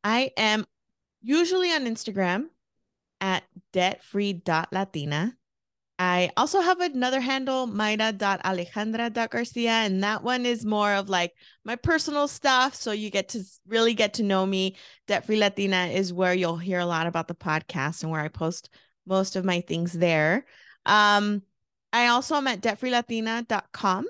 I 0.04 0.32
am 0.38 0.66
usually 1.22 1.72
on 1.72 1.86
Instagram 1.86 2.46
at 3.20 3.44
debtfree.latina. 3.74 5.36
I 6.00 6.32
also 6.36 6.62
have 6.62 6.80
another 6.80 7.20
handle, 7.20 7.68
mayra.alejandra.garcia, 7.68 9.70
and 9.70 10.04
that 10.04 10.24
one 10.24 10.48
is 10.48 10.66
more 10.66 10.94
of 10.94 11.10
like 11.10 11.34
my 11.64 11.76
personal 11.76 12.28
stuff. 12.28 12.74
So 12.74 12.92
you 12.92 13.12
get 13.12 13.30
to 13.30 13.44
really 13.68 13.94
get 13.94 14.16
to 14.16 14.24
know 14.24 14.48
me. 14.48 14.78
Debt 15.06 15.28
Free 15.28 15.38
Latina 15.38 15.92
is 15.94 16.12
where 16.12 16.34
you'll 16.34 16.58
hear 16.58 16.80
a 16.80 16.88
lot 16.88 17.06
about 17.06 17.28
the 17.28 17.36
podcast 17.36 18.02
and 18.02 18.12
where 18.12 18.22
I 18.22 18.30
post 18.30 18.72
most 19.06 19.36
of 19.36 19.46
my 19.46 19.62
things 19.62 19.94
there. 19.94 20.48
Um, 20.88 21.44
I 21.94 22.08
also 22.08 22.36
am 22.36 22.48
at 22.48 22.62
debtfreelatina.com. 22.62 24.08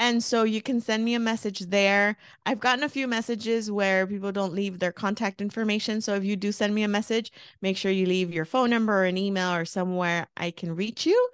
And 0.00 0.22
so 0.22 0.42
you 0.42 0.60
can 0.60 0.80
send 0.80 1.04
me 1.04 1.14
a 1.14 1.20
message 1.20 1.60
there. 1.60 2.16
I've 2.44 2.58
gotten 2.58 2.82
a 2.82 2.88
few 2.88 3.06
messages 3.06 3.70
where 3.70 4.06
people 4.06 4.32
don't 4.32 4.52
leave 4.52 4.80
their 4.80 4.92
contact 4.92 5.40
information. 5.40 6.00
So 6.00 6.14
if 6.14 6.24
you 6.24 6.34
do 6.36 6.50
send 6.50 6.74
me 6.74 6.82
a 6.82 6.88
message, 6.88 7.30
make 7.62 7.76
sure 7.76 7.92
you 7.92 8.06
leave 8.06 8.32
your 8.32 8.44
phone 8.44 8.70
number 8.70 8.92
or 8.92 9.04
an 9.04 9.16
email 9.16 9.54
or 9.54 9.64
somewhere 9.64 10.26
I 10.36 10.50
can 10.50 10.74
reach 10.74 11.06
you. 11.06 11.28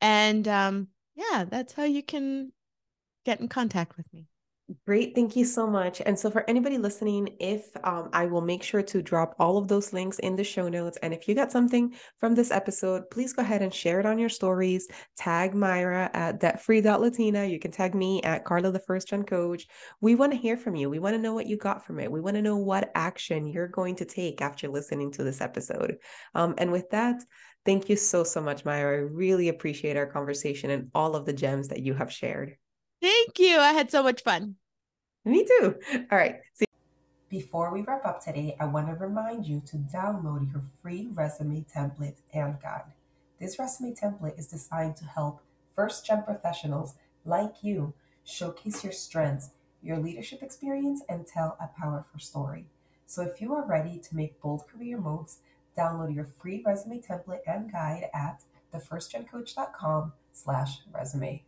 And 0.00 0.46
um, 0.46 0.88
yeah, 1.16 1.44
that's 1.48 1.72
how 1.72 1.84
you 1.84 2.02
can 2.02 2.52
get 3.24 3.40
in 3.40 3.48
contact 3.48 3.96
with 3.96 4.06
me. 4.12 4.28
Great. 4.86 5.14
Thank 5.14 5.36
you 5.36 5.44
so 5.44 5.66
much. 5.66 6.00
And 6.00 6.18
so, 6.18 6.30
for 6.30 6.48
anybody 6.48 6.78
listening, 6.78 7.36
if 7.38 7.68
um, 7.84 8.08
I 8.14 8.24
will 8.24 8.40
make 8.40 8.62
sure 8.62 8.82
to 8.82 9.02
drop 9.02 9.34
all 9.38 9.58
of 9.58 9.68
those 9.68 9.92
links 9.92 10.18
in 10.20 10.36
the 10.36 10.44
show 10.44 10.70
notes. 10.70 10.96
And 11.02 11.12
if 11.12 11.28
you 11.28 11.34
got 11.34 11.52
something 11.52 11.94
from 12.18 12.34
this 12.34 12.50
episode, 12.50 13.10
please 13.10 13.34
go 13.34 13.42
ahead 13.42 13.60
and 13.60 13.74
share 13.74 14.00
it 14.00 14.06
on 14.06 14.18
your 14.18 14.30
stories. 14.30 14.88
Tag 15.18 15.52
Mayra 15.52 16.08
at 16.14 16.40
debtfree.latina. 16.40 17.44
You 17.44 17.58
can 17.58 17.72
tag 17.72 17.94
me 17.94 18.22
at 18.22 18.46
Carla, 18.46 18.72
the 18.72 18.78
first 18.78 19.08
gen 19.08 19.24
coach. 19.24 19.66
We 20.00 20.14
want 20.14 20.32
to 20.32 20.38
hear 20.38 20.56
from 20.56 20.76
you. 20.76 20.88
We 20.88 20.98
want 20.98 21.14
to 21.14 21.20
know 21.20 21.34
what 21.34 21.46
you 21.46 21.58
got 21.58 21.84
from 21.84 22.00
it. 22.00 22.10
We 22.10 22.22
want 22.22 22.36
to 22.36 22.42
know 22.42 22.56
what 22.56 22.90
action 22.94 23.46
you're 23.46 23.68
going 23.68 23.96
to 23.96 24.06
take 24.06 24.40
after 24.40 24.68
listening 24.68 25.12
to 25.12 25.24
this 25.24 25.42
episode. 25.42 25.98
Um, 26.34 26.54
and 26.56 26.72
with 26.72 26.88
that, 26.88 27.22
thank 27.66 27.90
you 27.90 27.96
so, 27.96 28.24
so 28.24 28.40
much, 28.40 28.64
Mayra. 28.64 28.94
I 28.94 29.00
really 29.12 29.50
appreciate 29.50 29.98
our 29.98 30.06
conversation 30.06 30.70
and 30.70 30.90
all 30.94 31.16
of 31.16 31.26
the 31.26 31.34
gems 31.34 31.68
that 31.68 31.82
you 31.82 31.92
have 31.92 32.10
shared. 32.10 32.56
Thank 33.04 33.38
you. 33.38 33.58
I 33.58 33.72
had 33.74 33.90
so 33.90 34.02
much 34.02 34.22
fun. 34.22 34.56
Me 35.26 35.44
too. 35.44 35.76
All 36.10 36.16
right. 36.16 36.36
See- 36.54 36.64
Before 37.28 37.70
we 37.70 37.82
wrap 37.82 38.06
up 38.06 38.24
today, 38.24 38.56
I 38.58 38.64
want 38.64 38.86
to 38.88 38.94
remind 38.94 39.44
you 39.46 39.60
to 39.66 39.76
download 39.76 40.50
your 40.50 40.62
free 40.80 41.08
resume 41.12 41.66
template 41.68 42.16
and 42.32 42.56
guide. 42.62 42.92
This 43.38 43.58
resume 43.58 43.94
template 43.94 44.38
is 44.38 44.46
designed 44.46 44.96
to 44.96 45.04
help 45.04 45.42
first 45.76 46.06
gen 46.06 46.22
professionals 46.22 46.94
like 47.26 47.62
you 47.62 47.92
showcase 48.24 48.82
your 48.82 48.92
strengths, 48.94 49.50
your 49.82 49.98
leadership 49.98 50.42
experience, 50.42 51.02
and 51.06 51.26
tell 51.26 51.58
a 51.60 51.68
powerful 51.78 52.20
story. 52.20 52.64
So 53.04 53.20
if 53.20 53.38
you 53.38 53.52
are 53.54 53.66
ready 53.66 53.98
to 53.98 54.16
make 54.16 54.40
bold 54.40 54.66
career 54.66 54.96
moves, 54.98 55.40
download 55.76 56.14
your 56.14 56.24
free 56.40 56.62
resume 56.64 57.02
template 57.02 57.40
and 57.46 57.70
guide 57.70 58.08
at 58.14 58.40
thefirstgencoach.com 58.72 60.12
slash 60.32 60.78
resume. 60.90 61.42